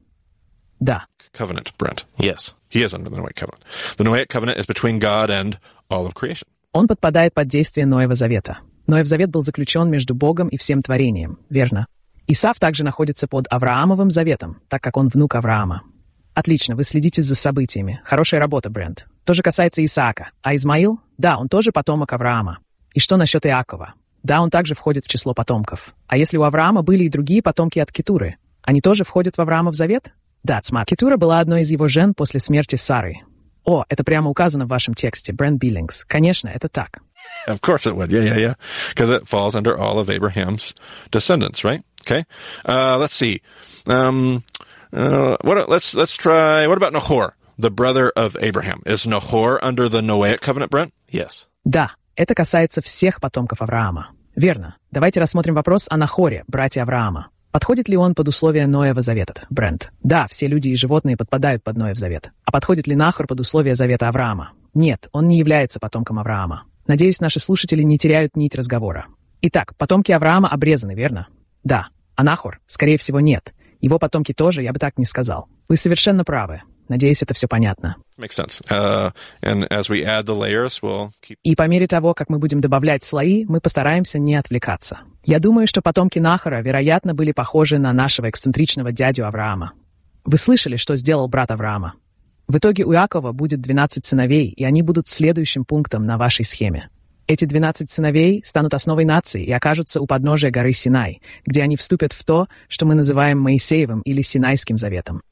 Да. 0.79 1.07
Covenant, 1.37 1.73
Brent. 1.77 2.05
Yes. 2.19 2.55
He 2.71 2.85
is 2.85 2.95
under 2.95 3.11
the 3.11 3.17
Noahic 3.17 3.35
covenant. 3.35 3.65
The 3.97 4.05
Noahic 4.05 4.29
covenant 4.29 4.59
is 4.59 4.67
between 4.67 5.01
God 5.01 5.29
and 5.29 5.59
all 5.91 6.07
of 6.07 6.15
creation. 6.15 6.47
Он 6.77 6.89
подпадает 6.89 7.33
под 7.33 7.49
действие 7.49 7.87
Ноева 7.87 8.15
завета. 8.15 8.59
Ноев 8.87 9.07
завет 9.07 9.31
был 9.31 9.41
заключен 9.41 9.89
между 9.89 10.15
Богом 10.15 10.49
и 10.49 10.59
всем 10.59 10.83
творением. 10.83 11.39
Верно. 11.49 11.87
Исав 12.27 12.59
также 12.59 12.85
находится 12.85 13.27
под 13.27 13.47
Авраамовым 13.49 14.11
заветом, 14.11 14.61
так 14.69 14.83
как 14.83 14.99
он 14.99 15.09
внук 15.09 15.37
Авраама. 15.37 15.85
Отлично, 16.35 16.77
вы 16.77 16.85
следите 16.85 17.23
за 17.23 17.35
событиями. 17.35 18.03
Хорошая 18.05 18.41
работа, 18.41 18.69
Брент. 18.69 19.07
То 19.25 19.33
же 19.33 19.43
касается 19.43 19.83
Исаака. 19.83 20.33
А 20.43 20.55
Измаил? 20.55 21.01
Да, 21.17 21.39
он 21.39 21.49
тоже 21.49 21.73
потомок 21.73 22.13
Авраама. 22.13 22.59
И 22.93 23.01
что 23.01 23.17
насчет 23.17 23.47
Иакова? 23.47 23.95
Да, 24.23 24.43
он 24.43 24.51
также 24.51 24.75
входит 24.75 25.05
в 25.07 25.09
число 25.09 25.33
потомков. 25.33 25.95
А 26.09 26.19
если 26.19 26.37
у 26.37 26.43
Авраама 26.43 26.83
были 26.83 27.05
и 27.05 27.09
другие 27.09 27.41
потомки 27.41 27.79
от 27.79 27.91
Кетуры? 27.91 28.37
Они 28.61 28.83
тоже 28.83 29.05
входят 29.05 29.39
в 29.39 29.41
Авраамов 29.41 29.77
завет? 29.77 30.13
Да, 30.43 30.61
Цма. 30.61 30.85
Кетура 30.85 31.17
была 31.17 31.41
одной 31.41 31.63
из 31.63 31.71
его 31.71 31.89
жен 31.89 32.13
после 32.13 32.39
смерти 32.39 32.77
Сары. 32.77 33.23
О, 33.67 33.85
это 33.89 34.05
прямо 34.05 34.31
указано 34.31 34.65
в 34.65 34.69
вашем 34.69 34.95
тексте, 34.95 35.33
Брент 35.33 35.61
Биллингс. 35.61 36.05
Конечно, 36.07 36.49
это 36.49 36.69
так. 36.69 37.01
Of 37.49 37.61
course 37.61 37.87
it 37.87 37.97
would. 37.97 38.11
Yeah, 38.11 38.23
yeah, 38.23 38.37
yeah. 38.39 38.55
Because 38.91 39.11
it 39.11 39.27
falls 39.27 39.55
under 39.55 39.77
all 39.77 39.99
of 39.99 40.09
Abraham's 40.09 40.75
descendants, 41.11 41.65
right? 41.65 41.83
Okay. 42.03 42.25
Uh, 42.65 42.97
let's 42.99 43.15
see. 43.15 43.43
Um, 43.87 44.45
Uh, 44.93 45.37
what? 45.43 45.69
Let's 45.69 45.95
let's 45.95 46.17
try. 46.17 46.67
What 46.67 46.79
about 46.79 46.93
Nahor, 46.93 47.35
the 47.59 47.71
brother 47.71 48.11
of 48.17 48.37
Abraham? 48.41 48.83
Is 48.87 49.07
Nahor 49.07 49.63
under 49.63 49.89
the 49.89 50.01
Noahic 50.01 50.41
covenant, 50.41 50.71
Brent? 50.71 50.93
Yes. 51.11 51.49
Да, 51.65 51.93
это 52.15 52.35
касается 52.35 52.81
всех 52.81 53.21
потомков 53.21 53.61
Авраама. 53.61 54.11
Верно. 54.37 54.77
Давайте 54.91 55.21
рассмотрим 55.21 55.55
вопрос 55.55 55.87
о 55.91 55.97
Нахоре, 55.97 56.45
брате 56.47 56.83
Авраама. 56.83 57.29
Подходит 57.57 57.89
ли 57.89 57.97
он 57.97 58.15
под 58.15 58.29
условия 58.29 58.67
Ноева 58.67 59.01
завета, 59.01 59.47
Брент? 59.49 59.91
Да, 60.03 60.27
все 60.29 60.47
люди 60.47 60.69
и 60.69 60.77
животные 60.77 61.17
подпадают 61.17 61.65
под 61.65 61.79
Ноев 61.79 61.97
завет. 61.97 62.31
А 62.45 62.53
подходит 62.53 62.87
ли 62.87 62.95
Нахор 62.95 63.27
под 63.27 63.41
условия 63.41 63.75
завета 63.75 64.11
Авраама? 64.11 64.53
Нет, 64.75 65.09
он 65.13 65.27
не 65.27 65.39
является 65.39 65.81
потомком 65.81 66.19
Авраама. 66.19 66.65
Надеюсь, 66.87 67.19
наши 67.19 67.41
слушатели 67.41 67.81
не 67.81 67.97
теряют 67.97 68.37
нить 68.37 68.55
разговора. 68.57 69.07
Итак, 69.41 69.75
потомки 69.79 70.13
Авраама 70.13 70.51
обрезаны, 70.51 70.95
верно? 70.95 71.29
Да. 71.65 71.89
А 72.15 72.25
Нахор? 72.25 72.61
Скорее 72.67 72.99
всего, 72.99 73.21
нет. 73.21 73.55
Его 73.81 73.99
потомки 73.99 74.35
тоже, 74.35 74.63
я 74.63 74.75
бы 74.75 74.79
так 74.79 74.99
не 74.99 75.07
сказал. 75.07 75.49
Вы 75.67 75.79
совершенно 75.79 76.25
правы. 76.25 76.61
Надеюсь, 76.89 77.23
это 77.23 77.35
все 77.35 77.49
понятно. 77.49 77.97
Uh, 78.69 79.13
we'll 80.83 81.11
keep... 81.27 81.37
И 81.43 81.57
по 81.57 81.67
мере 81.67 81.87
того, 81.87 82.15
как 82.15 82.29
мы 82.29 82.39
будем 82.39 82.61
добавлять 82.61 83.03
слои, 83.03 83.45
мы 83.47 83.61
постараемся 83.61 84.19
не 84.19 84.37
отвлекаться. 84.37 85.01
Я 85.27 85.41
думаю, 85.41 85.67
что 85.67 85.83
потомки 85.83 86.21
Нахара, 86.21 86.63
вероятно, 86.63 87.13
были 87.13 87.33
похожи 87.33 87.79
на 87.79 87.93
нашего 87.93 88.31
эксцентричного 88.31 88.93
дядю 88.93 89.27
Авраама. 89.27 89.73
Вы 90.25 90.37
слышали, 90.37 90.77
что 90.77 90.95
сделал 90.95 91.27
брат 91.27 91.51
Авраама? 91.51 91.95
В 92.47 92.59
итоге 92.59 92.85
у 92.85 92.93
Иакова 92.93 93.33
будет 93.33 93.61
12 93.61 94.05
сыновей, 94.05 94.51
и 94.51 94.63
они 94.63 94.83
будут 94.83 95.09
следующим 95.09 95.65
пунктом 95.65 96.07
на 96.07 96.17
вашей 96.17 96.45
схеме. 96.45 96.91
Эти 97.27 97.45
12 97.45 97.91
сыновей 97.91 98.41
станут 98.47 98.73
основой 98.73 99.05
нации 99.05 99.45
и 99.45 99.51
окажутся 99.51 100.01
у 100.01 100.07
подножия 100.07 100.53
горы 100.53 100.73
Синай, 100.73 101.21
где 101.45 101.65
они 101.65 101.75
вступят 101.75 102.13
в 102.13 102.25
то, 102.25 102.47
что 102.69 102.87
мы 102.87 102.95
называем 102.95 103.41
Моисеевым 103.41 104.03
или 104.03 104.23
Синайским 104.23 104.79
заветом. 104.79 105.23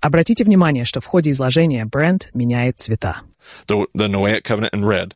Обратите 0.00 0.42
внимание, 0.42 0.84
что 0.84 1.00
в 1.00 1.06
ходе 1.06 1.30
изложения 1.30 1.84
бренд 1.84 2.30
меняет 2.34 2.80
цвета. 2.80 3.20
The, 3.68 3.86
the 3.96 4.08
Noahic 4.08 4.42
covenant 4.42 4.72
in 4.72 4.82
red. 4.82 5.12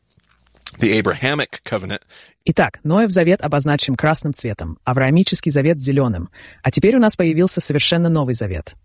The 0.79 1.01
Abrahamic 1.01 1.61
covenant 1.63 2.01
Итак, 2.45 2.79
Ноев 2.83 3.11
завет 3.11 3.41
обозначим 3.41 3.95
красным 3.95 4.33
цветом, 4.33 4.79
Авраамический 4.83 5.51
завет— 5.51 5.79
зеленым. 5.79 6.29
А 6.63 6.71
теперь 6.71 6.95
у 6.95 6.99
нас 6.99 7.15
появился 7.15 7.61
совершенно 7.61 8.09
новый 8.09 8.33
завет. 8.33 8.75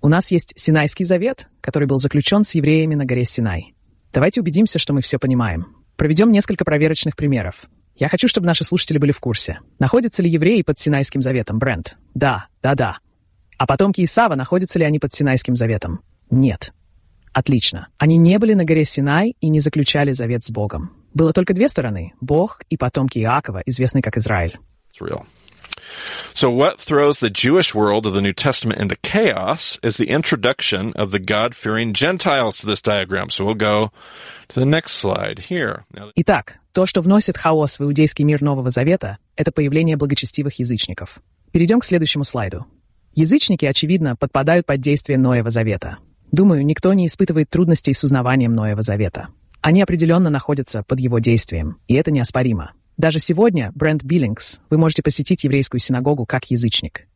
У 0.00 0.08
нас 0.08 0.30
есть 0.30 0.52
Синайский 0.56 1.04
завет, 1.04 1.48
который 1.60 1.86
был 1.86 1.98
заключен 1.98 2.44
с 2.44 2.54
евреями 2.54 2.94
на 2.94 3.04
горе 3.04 3.24
Синай. 3.24 3.74
Давайте 4.12 4.40
убедимся, 4.40 4.78
что 4.78 4.92
мы 4.92 5.00
все 5.00 5.18
понимаем. 5.18 5.76
Проведем 5.96 6.30
несколько 6.30 6.64
проверочных 6.64 7.16
примеров. 7.16 7.66
Я 7.96 8.08
хочу, 8.08 8.26
чтобы 8.26 8.46
наши 8.46 8.64
слушатели 8.64 8.98
были 8.98 9.12
в 9.12 9.20
курсе. 9.20 9.60
Находятся 9.78 10.22
ли 10.22 10.28
евреи 10.28 10.62
под 10.62 10.78
Синайским 10.78 11.22
заветом, 11.22 11.58
Брент? 11.58 11.96
Да, 12.14 12.48
да, 12.62 12.74
да. 12.74 12.98
А 13.56 13.66
потомки 13.66 14.02
Исава, 14.02 14.34
находятся 14.34 14.78
ли 14.78 14.84
они 14.84 14.98
под 14.98 15.12
Синайским 15.12 15.54
заветом? 15.54 16.00
Нет. 16.30 16.72
Отлично. 17.32 17.88
Они 17.96 18.16
не 18.16 18.38
были 18.38 18.54
на 18.54 18.64
горе 18.64 18.84
Синай 18.84 19.36
и 19.40 19.48
не 19.48 19.60
заключали 19.60 20.12
завет 20.12 20.42
с 20.42 20.50
Богом. 20.50 21.03
Было 21.14 21.32
только 21.32 21.54
две 21.54 21.68
стороны— 21.68 22.12
Бог 22.20 22.60
и 22.68 22.76
потомки 22.76 23.18
Иакова, 23.20 23.62
известный 23.64 24.02
как 24.02 24.16
Израиль. 24.16 24.58
So, 26.34 26.50
what 26.50 26.78
throws 26.78 27.20
the 27.20 27.30
Jewish 27.30 27.74
world 27.74 28.06
of 28.06 28.14
the 28.14 28.20
New 28.20 28.32
Testament 28.32 28.80
into 28.80 28.96
chaos 29.02 29.78
is 29.82 29.96
the 29.96 30.08
introduction 30.08 30.92
of 30.94 31.10
the 31.12 31.20
God 31.20 31.54
fearing 31.54 31.92
Gentiles 31.92 32.58
to 32.58 32.66
this 32.66 32.82
diagram. 32.82 33.30
So, 33.30 33.44
we'll 33.44 33.54
go 33.54 33.92
to 34.48 34.60
the 34.60 34.66
next 34.66 34.94
slide 34.94 35.38
here. 35.50 35.84
Итак, 36.16 36.56
то, 36.72 36.86
что 36.86 37.00
вносит 37.00 37.36
хаос 37.36 37.78
в 37.78 37.84
иудейский 37.84 38.24
мир 38.24 38.42
Нового 38.42 38.70
Завета, 38.70 39.18
это 39.36 39.52
появление 39.52 39.96
благочестивых 39.96 40.58
язычников. 40.58 41.18
Перейдем 41.52 41.78
к 41.78 41.84
следующему 41.84 42.24
слайду. 42.24 42.66
Язычники, 43.12 43.64
очевидно, 43.64 44.16
подпадают 44.16 44.66
под 44.66 44.80
действие 44.80 45.18
Ноева 45.18 45.50
Завета. 45.50 45.98
Думаю, 46.32 46.64
никто 46.66 46.92
не 46.94 47.06
испытывает 47.06 47.48
трудностей 47.48 47.92
с 47.92 48.02
узнаванием 48.02 48.54
Ноева 48.54 48.82
Завета. 48.82 49.28
Они 49.64 49.80
определенно 49.80 50.28
находятся 50.28 50.82
под 50.82 51.00
его 51.00 51.20
действием, 51.20 51.78
и 51.88 51.94
это 51.94 52.10
неоспоримо. 52.10 52.72
Даже 52.98 53.18
сегодня, 53.18 53.72
Брент 53.74 54.04
Биллингс, 54.04 54.60
вы 54.68 54.76
можете 54.76 55.02
посетить 55.02 55.42
еврейскую 55.44 55.80
синагогу 55.80 56.26
как 56.26 56.50
язычник. 56.50 57.06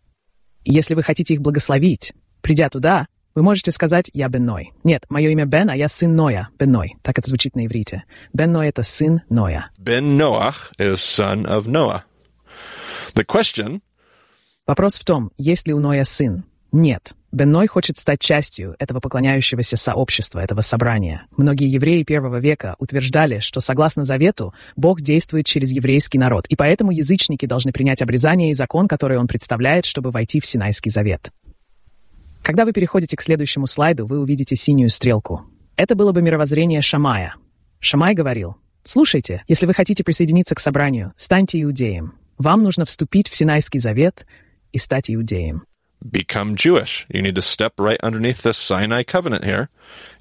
И 0.64 0.72
если 0.72 0.94
вы 0.94 1.02
хотите 1.02 1.34
их 1.34 1.42
благословить, 1.42 2.14
придя 2.40 2.70
туда, 2.70 3.06
вы 3.34 3.42
можете 3.42 3.70
сказать 3.70 4.10
«Я 4.14 4.30
Бен 4.30 4.46
Ной». 4.46 4.72
Нет, 4.82 5.04
мое 5.10 5.28
имя 5.28 5.44
Бен, 5.44 5.68
а 5.68 5.76
я 5.76 5.88
сын 5.88 6.16
Ноя, 6.16 6.48
Бен 6.58 6.72
Ной. 6.72 6.96
Так 7.02 7.18
это 7.18 7.28
звучит 7.28 7.54
на 7.54 7.66
иврите. 7.66 8.04
Бен 8.32 8.50
Ной— 8.50 8.68
это 8.68 8.82
сын 8.82 9.20
Ноя. 9.28 9.70
Ben 9.78 10.16
Noach 10.16 10.72
is 10.78 10.94
son 10.94 11.44
of 11.44 11.66
Noah. 11.66 12.00
The 13.12 13.26
question... 13.26 13.82
Вопрос 14.66 14.94
в 14.94 15.04
том, 15.04 15.32
есть 15.36 15.66
ли 15.66 15.74
у 15.74 15.80
Ноя 15.80 16.04
сын? 16.04 16.44
Нет. 16.72 17.12
Бенной 17.30 17.66
хочет 17.66 17.98
стать 17.98 18.20
частью 18.20 18.74
этого 18.78 19.00
поклоняющегося 19.00 19.76
сообщества, 19.76 20.40
этого 20.40 20.62
собрания. 20.62 21.26
Многие 21.36 21.68
евреи 21.68 22.02
первого 22.02 22.38
века 22.38 22.74
утверждали, 22.78 23.40
что, 23.40 23.60
согласно 23.60 24.04
завету, 24.04 24.54
Бог 24.76 25.02
действует 25.02 25.44
через 25.44 25.72
еврейский 25.72 26.18
народ, 26.18 26.46
и 26.46 26.56
поэтому 26.56 26.90
язычники 26.90 27.44
должны 27.44 27.70
принять 27.70 28.00
обрезание 28.00 28.50
и 28.50 28.54
закон, 28.54 28.88
который 28.88 29.18
он 29.18 29.26
представляет, 29.26 29.84
чтобы 29.84 30.10
войти 30.10 30.40
в 30.40 30.46
Синайский 30.46 30.90
завет. 30.90 31.30
Когда 32.42 32.64
вы 32.64 32.72
переходите 32.72 33.14
к 33.14 33.20
следующему 33.20 33.66
слайду, 33.66 34.06
вы 34.06 34.20
увидите 34.20 34.56
синюю 34.56 34.88
стрелку. 34.88 35.44
Это 35.76 35.94
было 35.94 36.12
бы 36.12 36.22
мировоззрение 36.22 36.80
Шамая. 36.80 37.34
Шамай 37.78 38.14
говорил, 38.14 38.56
«Слушайте, 38.84 39.42
если 39.48 39.66
вы 39.66 39.74
хотите 39.74 40.02
присоединиться 40.02 40.54
к 40.54 40.60
собранию, 40.60 41.12
станьте 41.16 41.60
иудеем. 41.62 42.14
Вам 42.38 42.62
нужно 42.62 42.86
вступить 42.86 43.28
в 43.28 43.34
Синайский 43.34 43.80
завет 43.80 44.24
и 44.72 44.78
стать 44.78 45.10
иудеем 45.10 45.64
become 46.02 46.54
Jewish. 46.56 47.06
You 47.08 47.22
need 47.22 47.34
to 47.34 47.42
step 47.42 47.74
right 47.78 47.98
underneath 48.02 48.42
this 48.42 48.58
Sinai 48.58 49.02
covenant 49.02 49.44
here 49.44 49.68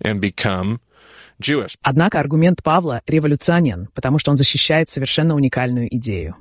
and 0.02 0.20
become 0.20 0.80
Jewish. 1.40 1.78
Однако 1.82 2.20
аргумент 2.20 2.64
Павла 2.64 3.02
революционен, 3.08 3.90
потому 3.94 4.18
что 4.18 4.32
он 4.32 4.38
защищает 4.38 4.90
совершенно 4.90 5.36
уникальную 5.36 5.94
идею. 5.98 6.36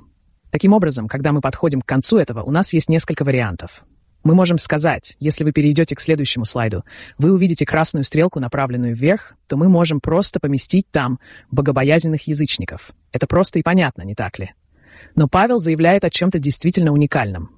Таким 0.51 0.73
образом, 0.73 1.07
когда 1.07 1.31
мы 1.31 1.41
подходим 1.41 1.81
к 1.81 1.85
концу 1.85 2.17
этого, 2.17 2.41
у 2.41 2.51
нас 2.51 2.73
есть 2.73 2.89
несколько 2.89 3.23
вариантов. 3.23 3.83
Мы 4.23 4.33
можем 4.35 4.57
сказать, 4.57 5.15
если 5.19 5.43
вы 5.43 5.51
перейдете 5.51 5.95
к 5.95 6.01
следующему 6.01 6.45
слайду, 6.45 6.83
вы 7.17 7.31
увидите 7.31 7.65
красную 7.65 8.03
стрелку, 8.03 8.39
направленную 8.39 8.95
вверх, 8.95 9.35
то 9.47 9.55
мы 9.55 9.69
можем 9.69 10.01
просто 10.01 10.39
поместить 10.39 10.89
там 10.91 11.19
богобоязненных 11.51 12.27
язычников. 12.27 12.91
Это 13.11 13.27
просто 13.27 13.59
и 13.59 13.63
понятно, 13.63 14.01
не 14.01 14.15
так 14.15 14.39
ли? 14.39 14.53
Но 15.15 15.27
Павел 15.27 15.59
заявляет 15.59 16.03
о 16.03 16.09
чем-то 16.09 16.39
действительно 16.39 16.91
уникальном. 16.91 17.51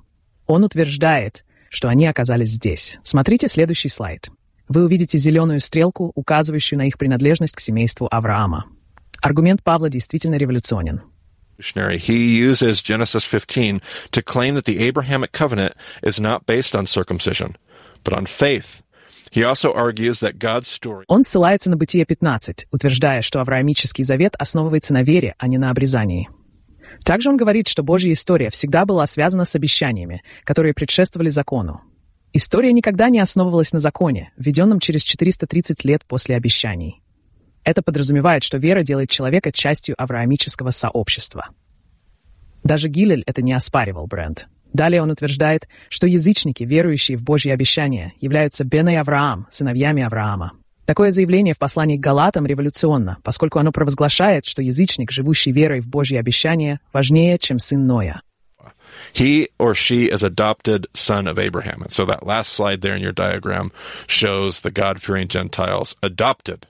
Он 0.45 0.63
утверждает, 0.63 1.45
что 1.69 1.87
они 1.87 2.07
оказались 2.07 2.49
здесь. 2.49 2.99
Смотрите 3.03 3.47
следующий 3.47 3.89
слайд. 3.89 4.29
Вы 4.67 4.85
увидите 4.85 5.17
зеленую 5.17 5.59
стрелку, 5.59 6.11
указывающую 6.15 6.77
на 6.77 6.87
их 6.87 6.97
принадлежность 6.97 7.55
к 7.55 7.59
семейству 7.59 8.07
Авраама. 8.11 8.65
Аргумент 9.21 9.63
Павла 9.63 9.89
действительно 9.89 10.35
революционен. 10.35 11.01
He 11.59 12.37
uses 12.37 12.81
Genesis 12.81 13.25
15 13.25 13.81
to 14.11 14.21
claim 14.21 14.55
that 14.55 14.63
the 14.63 14.79
Abrahamic 14.79 15.33
covenant 15.33 15.73
is 16.01 16.19
not 16.19 16.45
based 16.45 16.73
on 16.73 16.85
circumcision, 16.85 17.57
but 18.03 18.13
on 18.13 18.25
faith. 18.25 18.81
He 19.31 19.43
also 19.43 19.73
argues 19.73 20.19
that 20.19 20.39
God's 20.39 20.67
story... 20.67 21.03
Он 21.07 21.23
ссылается 21.23 21.69
на 21.69 21.75
Бытие 21.75 22.05
15, 22.05 22.67
утверждая, 22.71 23.21
что 23.21 23.41
Авраамический 23.41 24.03
завет 24.03 24.35
основывается 24.39 24.93
на 24.93 25.03
вере, 25.03 25.35
а 25.37 25.47
не 25.47 25.57
на 25.57 25.69
обрезании. 25.69 26.29
Также 27.03 27.29
он 27.29 27.37
говорит, 27.37 27.67
что 27.67 27.83
Божья 27.83 28.11
история 28.11 28.49
всегда 28.49 28.85
была 28.85 29.05
связана 29.07 29.45
с 29.45 29.55
обещаниями, 29.55 30.21
которые 30.43 30.73
предшествовали 30.73 31.29
закону. 31.29 31.81
История 32.31 32.71
никогда 32.73 33.09
не 33.09 33.19
основывалась 33.19 33.73
на 33.73 33.79
законе, 33.79 34.31
введенном 34.37 34.79
через 34.79 35.03
430 35.03 35.83
лет 35.85 36.03
после 36.05 36.35
обещаний. 36.35 37.01
Это 37.63 37.81
подразумевает, 37.81 38.43
что 38.43 38.57
вера 38.57 38.83
делает 38.83 39.09
человека 39.09 39.51
частью 39.51 39.95
авраамического 40.01 40.69
сообщества. 40.69 41.49
Даже 42.63 42.87
Гилель 42.89 43.23
это 43.25 43.41
не 43.41 43.53
оспаривал, 43.53 44.05
Брент. 44.07 44.47
Далее 44.73 45.01
он 45.01 45.09
утверждает, 45.09 45.67
что 45.89 46.05
язычники, 46.05 46.63
верующие 46.63 47.17
в 47.17 47.23
Божьи 47.23 47.49
обещания, 47.49 48.13
являются 48.19 48.63
Беной 48.63 48.97
Авраам, 48.97 49.47
сыновьями 49.49 50.03
Авраама. 50.03 50.53
Такое 50.89 51.11
заявление 51.11 51.53
в 51.53 51.59
послании 51.59 51.97
к 51.97 51.99
Галатам 51.99 52.47
революционно, 52.47 53.19
поскольку 53.21 53.59
оно 53.59 53.71
провозглашает, 53.71 54.47
что 54.47 54.63
язычник, 54.63 55.11
живущий 55.11 55.51
верой 55.51 55.81
в 55.81 55.87
Божьи 55.87 56.17
обещания, 56.17 56.79
важнее, 56.91 57.37
чем 57.37 57.59
сын 57.59 57.85
Ноя. 57.85 58.23
He 59.13 59.49
or 59.59 59.75
she 59.75 60.09
is 60.11 60.23
adopted 60.23 60.87
son 60.95 61.27
of 61.27 61.37
Abraham. 61.37 61.83
And 61.83 61.91
so 61.91 62.07
that 62.07 62.25
last 62.25 62.53
slide 62.53 62.81
there 62.81 62.95
in 62.95 63.03
your 63.03 63.11
diagram 63.11 63.71
shows 64.07 64.61
the 64.61 64.71
God-fearing 64.71 65.27
Gentiles 65.27 65.95
adopted. 66.01 66.65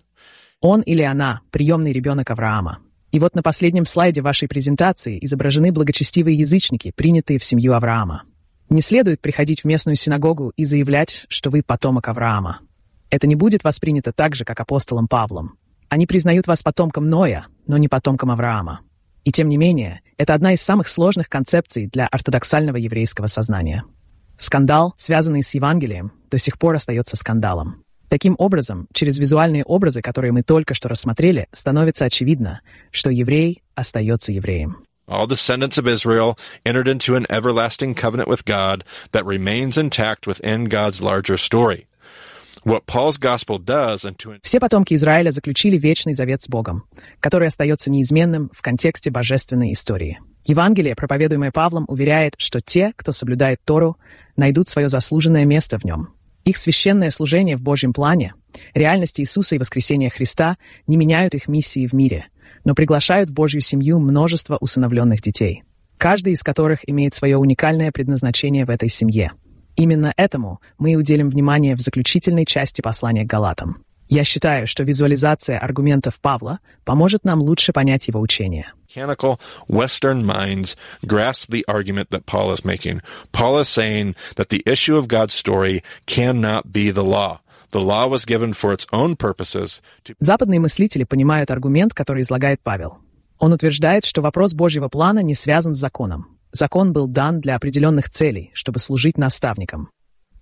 Он 0.59 0.81
или 0.81 1.03
она– 1.03 1.39
приемный 1.51 1.93
ребенок 1.93 2.29
Авраама. 2.29 2.79
И 3.13 3.19
вот 3.19 3.35
на 3.35 3.41
последнем 3.41 3.85
слайде 3.85 4.21
вашей 4.21 4.49
презентации 4.49 5.17
изображены 5.21 5.71
благочестивые 5.71 6.37
язычники, 6.37 6.91
принятые 6.93 7.39
в 7.39 7.45
семью 7.45 7.73
Авраама. 7.73 8.23
Не 8.67 8.81
следует 8.81 9.21
приходить 9.21 9.61
в 9.61 9.65
местную 9.65 9.95
синагогу 9.95 10.51
и 10.57 10.65
заявлять, 10.65 11.25
что 11.29 11.49
вы 11.49 11.63
потомок 11.63 12.09
Авраама. 12.09 12.59
Это 13.09 13.27
не 13.27 13.35
будет 13.35 13.63
воспринято 13.63 14.11
так 14.11 14.35
же, 14.35 14.45
как 14.45 14.59
апостолом 14.59 15.07
Павлом. 15.07 15.57
Они 15.89 16.05
признают 16.05 16.45
вас 16.47 16.61
потомком 16.61 17.09
Ноя, 17.09 17.47
но 17.65 17.77
не 17.77 17.87
потомком 17.87 18.31
Авраама. 18.31 18.81
И 19.23 19.31
тем 19.31 19.49
не 19.49 19.57
менее, 19.57 20.01
это 20.17 20.33
одна 20.33 20.53
из 20.53 20.61
самых 20.61 20.87
сложных 20.87 21.29
концепций 21.29 21.87
для 21.87 22.07
ортодоксального 22.07 22.77
еврейского 22.77 23.27
сознания. 23.27 23.83
Скандал, 24.37 24.93
связанный 24.95 25.43
с 25.43 25.53
Евангелием, 25.53 26.11
до 26.29 26.37
сих 26.37 26.57
пор 26.57 26.75
остается 26.75 27.17
скандалом. 27.17 27.83
Таким 28.07 28.35
образом, 28.37 28.87
через 28.93 29.19
визуальные 29.19 29.63
образы, 29.63 30.01
которые 30.01 30.31
мы 30.31 30.43
только 30.43 30.73
что 30.73 30.87
рассмотрели, 30.89 31.47
становится 31.51 32.05
очевидно, 32.05 32.61
что 32.91 33.09
еврей 33.09 33.61
остается 33.75 34.31
евреем. 34.31 34.77
All 35.07 35.27
descendants 35.27 35.77
of 35.79 35.87
Israel 35.87 36.37
entered 36.63 36.87
into 36.87 37.15
an 37.15 37.25
everlasting 37.29 37.95
covenant 37.95 38.27
with 38.27 38.45
God 38.45 38.83
that 39.11 39.25
remains 39.25 39.75
intact 39.75 40.27
within 40.27 40.65
God's 40.65 41.01
larger 41.01 41.35
story. 41.35 41.88
Все 44.43 44.59
потомки 44.59 44.93
Израиля 44.93 45.31
заключили 45.31 45.77
вечный 45.77 46.13
завет 46.13 46.41
с 46.41 46.49
Богом, 46.49 46.83
который 47.19 47.47
остается 47.47 47.89
неизменным 47.89 48.49
в 48.53 48.61
контексте 48.61 49.11
божественной 49.11 49.71
истории. 49.71 50.19
Евангелие, 50.45 50.95
проповедуемое 50.95 51.51
Павлом, 51.51 51.85
уверяет, 51.87 52.33
что 52.37 52.59
те, 52.59 52.93
кто 52.95 53.11
соблюдает 53.11 53.59
Тору, 53.63 53.97
найдут 54.35 54.67
свое 54.67 54.89
заслуженное 54.89 55.45
место 55.45 55.77
в 55.79 55.85
нем. 55.85 56.09
Их 56.43 56.57
священное 56.57 57.11
служение 57.11 57.55
в 57.55 57.61
Божьем 57.61 57.93
плане, 57.93 58.33
реальность 58.73 59.19
Иисуса 59.19 59.55
и 59.55 59.59
воскресения 59.59 60.09
Христа 60.09 60.57
не 60.87 60.97
меняют 60.97 61.35
их 61.35 61.47
миссии 61.47 61.85
в 61.87 61.93
мире, 61.93 62.27
но 62.63 62.73
приглашают 62.73 63.29
в 63.29 63.33
Божью 63.33 63.61
семью 63.61 63.99
множество 63.99 64.57
усыновленных 64.59 65.21
детей, 65.21 65.63
каждый 65.97 66.33
из 66.33 66.41
которых 66.41 66.79
имеет 66.89 67.13
свое 67.13 67.37
уникальное 67.37 67.91
предназначение 67.91 68.65
в 68.65 68.69
этой 68.69 68.89
семье— 68.89 69.31
Именно 69.79 70.13
этому 70.17 70.59
мы 70.77 70.91
и 70.91 70.95
уделим 70.97 71.29
внимание 71.29 71.73
в 71.73 71.79
заключительной 71.79 72.43
части 72.45 72.81
послания 72.81 73.23
к 73.23 73.29
Галатам. 73.29 73.85
Я 74.09 74.25
считаю, 74.25 74.67
что 74.67 74.83
визуализация 74.83 75.57
аргументов 75.57 76.19
Павла 76.19 76.59
поможет 76.83 77.23
нам 77.23 77.39
лучше 77.39 77.71
понять 77.71 78.09
его 78.09 78.19
учение. 78.19 78.73
Mechanical 78.89 79.39
Western 79.69 80.25
minds 80.25 80.75
grasp 81.05 81.49
the 81.49 81.63
argument 81.69 82.09
that 82.09 82.25
Paul 82.25 82.51
is 82.51 82.65
making. 82.65 83.01
Paul 83.31 83.57
is 83.61 83.69
saying 83.69 84.15
that 84.35 84.49
the 84.49 84.61
issue 84.65 84.97
of 84.97 85.07
God's 85.07 85.33
story 85.33 85.81
cannot 86.05 86.73
be 86.73 86.91
the 86.91 87.05
law. 87.05 87.39
The 87.71 87.79
law 87.79 88.09
was 88.09 88.25
given 88.25 88.51
for 88.51 88.73
its 88.73 88.85
own 88.91 89.15
purposes. 89.15 89.81
To... 90.03 90.15
Западные 90.19 90.59
мыслители 90.59 91.05
понимают 91.05 91.51
аргумент, 91.51 91.93
который 91.93 92.23
излагает 92.23 92.59
Павел. 92.61 92.97
Он 93.37 93.53
утверждает, 93.53 94.03
что 94.03 94.21
вопрос 94.21 94.53
Божьего 94.53 94.89
плана 94.89 95.19
не 95.19 95.35
связан 95.35 95.73
с 95.73 95.77
законом. 95.77 96.38
Закон 96.51 96.93
был 96.93 97.07
дан 97.07 97.41
для 97.41 97.55
определенных 97.55 98.09
целей, 98.09 98.51
чтобы 98.53 98.79
служить 98.79 99.17
наставникам. 99.17 99.89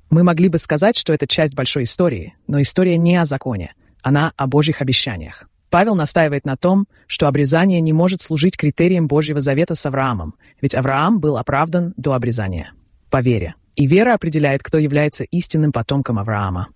Мы 0.10 0.24
могли 0.24 0.48
бы 0.48 0.58
сказать, 0.58 0.96
что 0.96 1.14
это 1.14 1.28
часть 1.28 1.54
большой 1.54 1.84
истории, 1.84 2.36
но 2.48 2.62
история 2.62 2.98
не 2.98 3.18
о 3.18 3.26
законе, 3.26 3.74
она 4.02 4.32
о 4.38 4.48
Божьих 4.48 4.82
обещаниях. 4.82 5.50
Павел 5.70 5.96
настаивает 5.96 6.46
на 6.46 6.56
том, 6.56 6.88
что 7.08 7.28
обрезание 7.28 7.82
не 7.82 7.92
может 7.92 8.22
служить 8.22 8.56
критерием 8.56 9.08
Божьего 9.08 9.42
завета 9.42 9.76
с 9.76 9.86
Авраамом, 9.86 10.36
ведь 10.62 10.76
Авраам 10.76 11.20
был 11.20 11.38
оправдан 11.38 11.94
до 11.98 12.14
обрезания. 12.14 12.72
По 13.10 13.22
вере. 13.22 13.56
И 13.76 13.86
вера 13.86 14.14
определяет, 14.14 14.64
кто 14.64 14.78
является 14.78 15.26
истинным 15.26 15.74
потомком 15.74 16.20
Авраама. 16.20 16.70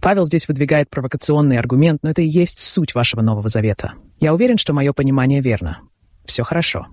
Павел 0.00 0.26
здесь 0.26 0.48
выдвигает 0.48 0.90
провокационный 0.90 1.58
аргумент, 1.58 2.00
но 2.02 2.10
это 2.10 2.22
и 2.22 2.26
есть 2.26 2.58
суть 2.58 2.94
вашего 2.94 3.20
Нового 3.20 3.48
Завета. 3.48 3.92
Я 4.20 4.34
уверен, 4.34 4.58
что 4.58 4.72
мое 4.72 4.92
понимание 4.92 5.40
верно. 5.40 5.80
Все 6.24 6.42
хорошо. 6.44 6.86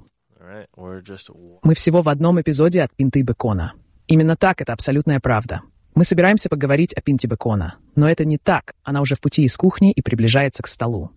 Мы 1.63 1.75
всего 1.75 2.01
в 2.01 2.09
одном 2.09 2.41
эпизоде 2.41 2.81
от 2.81 2.95
пинты 2.95 3.21
бекона. 3.21 3.73
Именно 4.07 4.35
так, 4.35 4.61
это 4.61 4.73
абсолютная 4.73 5.19
правда. 5.19 5.61
Мы 5.93 6.03
собираемся 6.03 6.49
поговорить 6.49 6.93
о 6.93 7.01
пинте 7.01 7.27
бекона, 7.27 7.75
но 7.95 8.09
это 8.09 8.25
не 8.25 8.37
так, 8.37 8.73
она 8.83 9.01
уже 9.01 9.15
в 9.15 9.19
пути 9.19 9.43
из 9.43 9.55
кухни 9.57 9.91
и 9.91 10.01
приближается 10.01 10.63
к 10.63 10.67
столу. 10.67 11.11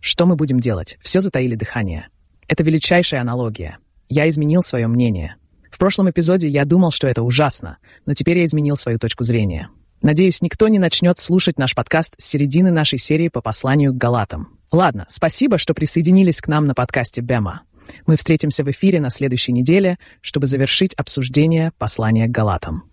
Что 0.00 0.26
мы 0.26 0.36
будем 0.36 0.60
делать? 0.60 0.98
Все 1.00 1.20
затаили 1.20 1.54
дыхание. 1.54 2.08
Это 2.48 2.62
величайшая 2.62 3.20
аналогия. 3.20 3.78
Я 4.08 4.28
изменил 4.28 4.62
свое 4.62 4.86
мнение. 4.88 5.36
В 5.70 5.78
прошлом 5.78 6.10
эпизоде 6.10 6.48
я 6.48 6.64
думал, 6.64 6.90
что 6.90 7.08
это 7.08 7.22
ужасно, 7.22 7.78
но 8.04 8.14
теперь 8.14 8.38
я 8.38 8.44
изменил 8.44 8.76
свою 8.76 8.98
точку 8.98 9.24
зрения. 9.24 9.68
Надеюсь, 10.02 10.42
никто 10.42 10.68
не 10.68 10.78
начнет 10.78 11.18
слушать 11.18 11.58
наш 11.58 11.74
подкаст 11.74 12.14
с 12.18 12.24
середины 12.24 12.70
нашей 12.70 12.98
серии 12.98 13.28
по 13.28 13.40
посланию 13.40 13.92
к 13.92 13.96
Галатам. 13.96 14.58
Ладно, 14.70 15.06
спасибо, 15.08 15.58
что 15.58 15.74
присоединились 15.74 16.40
к 16.40 16.48
нам 16.48 16.66
на 16.66 16.74
подкасте 16.74 17.20
Бема. 17.20 17.62
Мы 18.06 18.16
встретимся 18.16 18.64
в 18.64 18.70
эфире 18.70 19.00
на 19.00 19.10
следующей 19.10 19.52
неделе, 19.52 19.98
чтобы 20.20 20.46
завершить 20.46 20.94
обсуждение 20.94 21.72
послания 21.78 22.26
к 22.26 22.30
Галатам. 22.30 22.84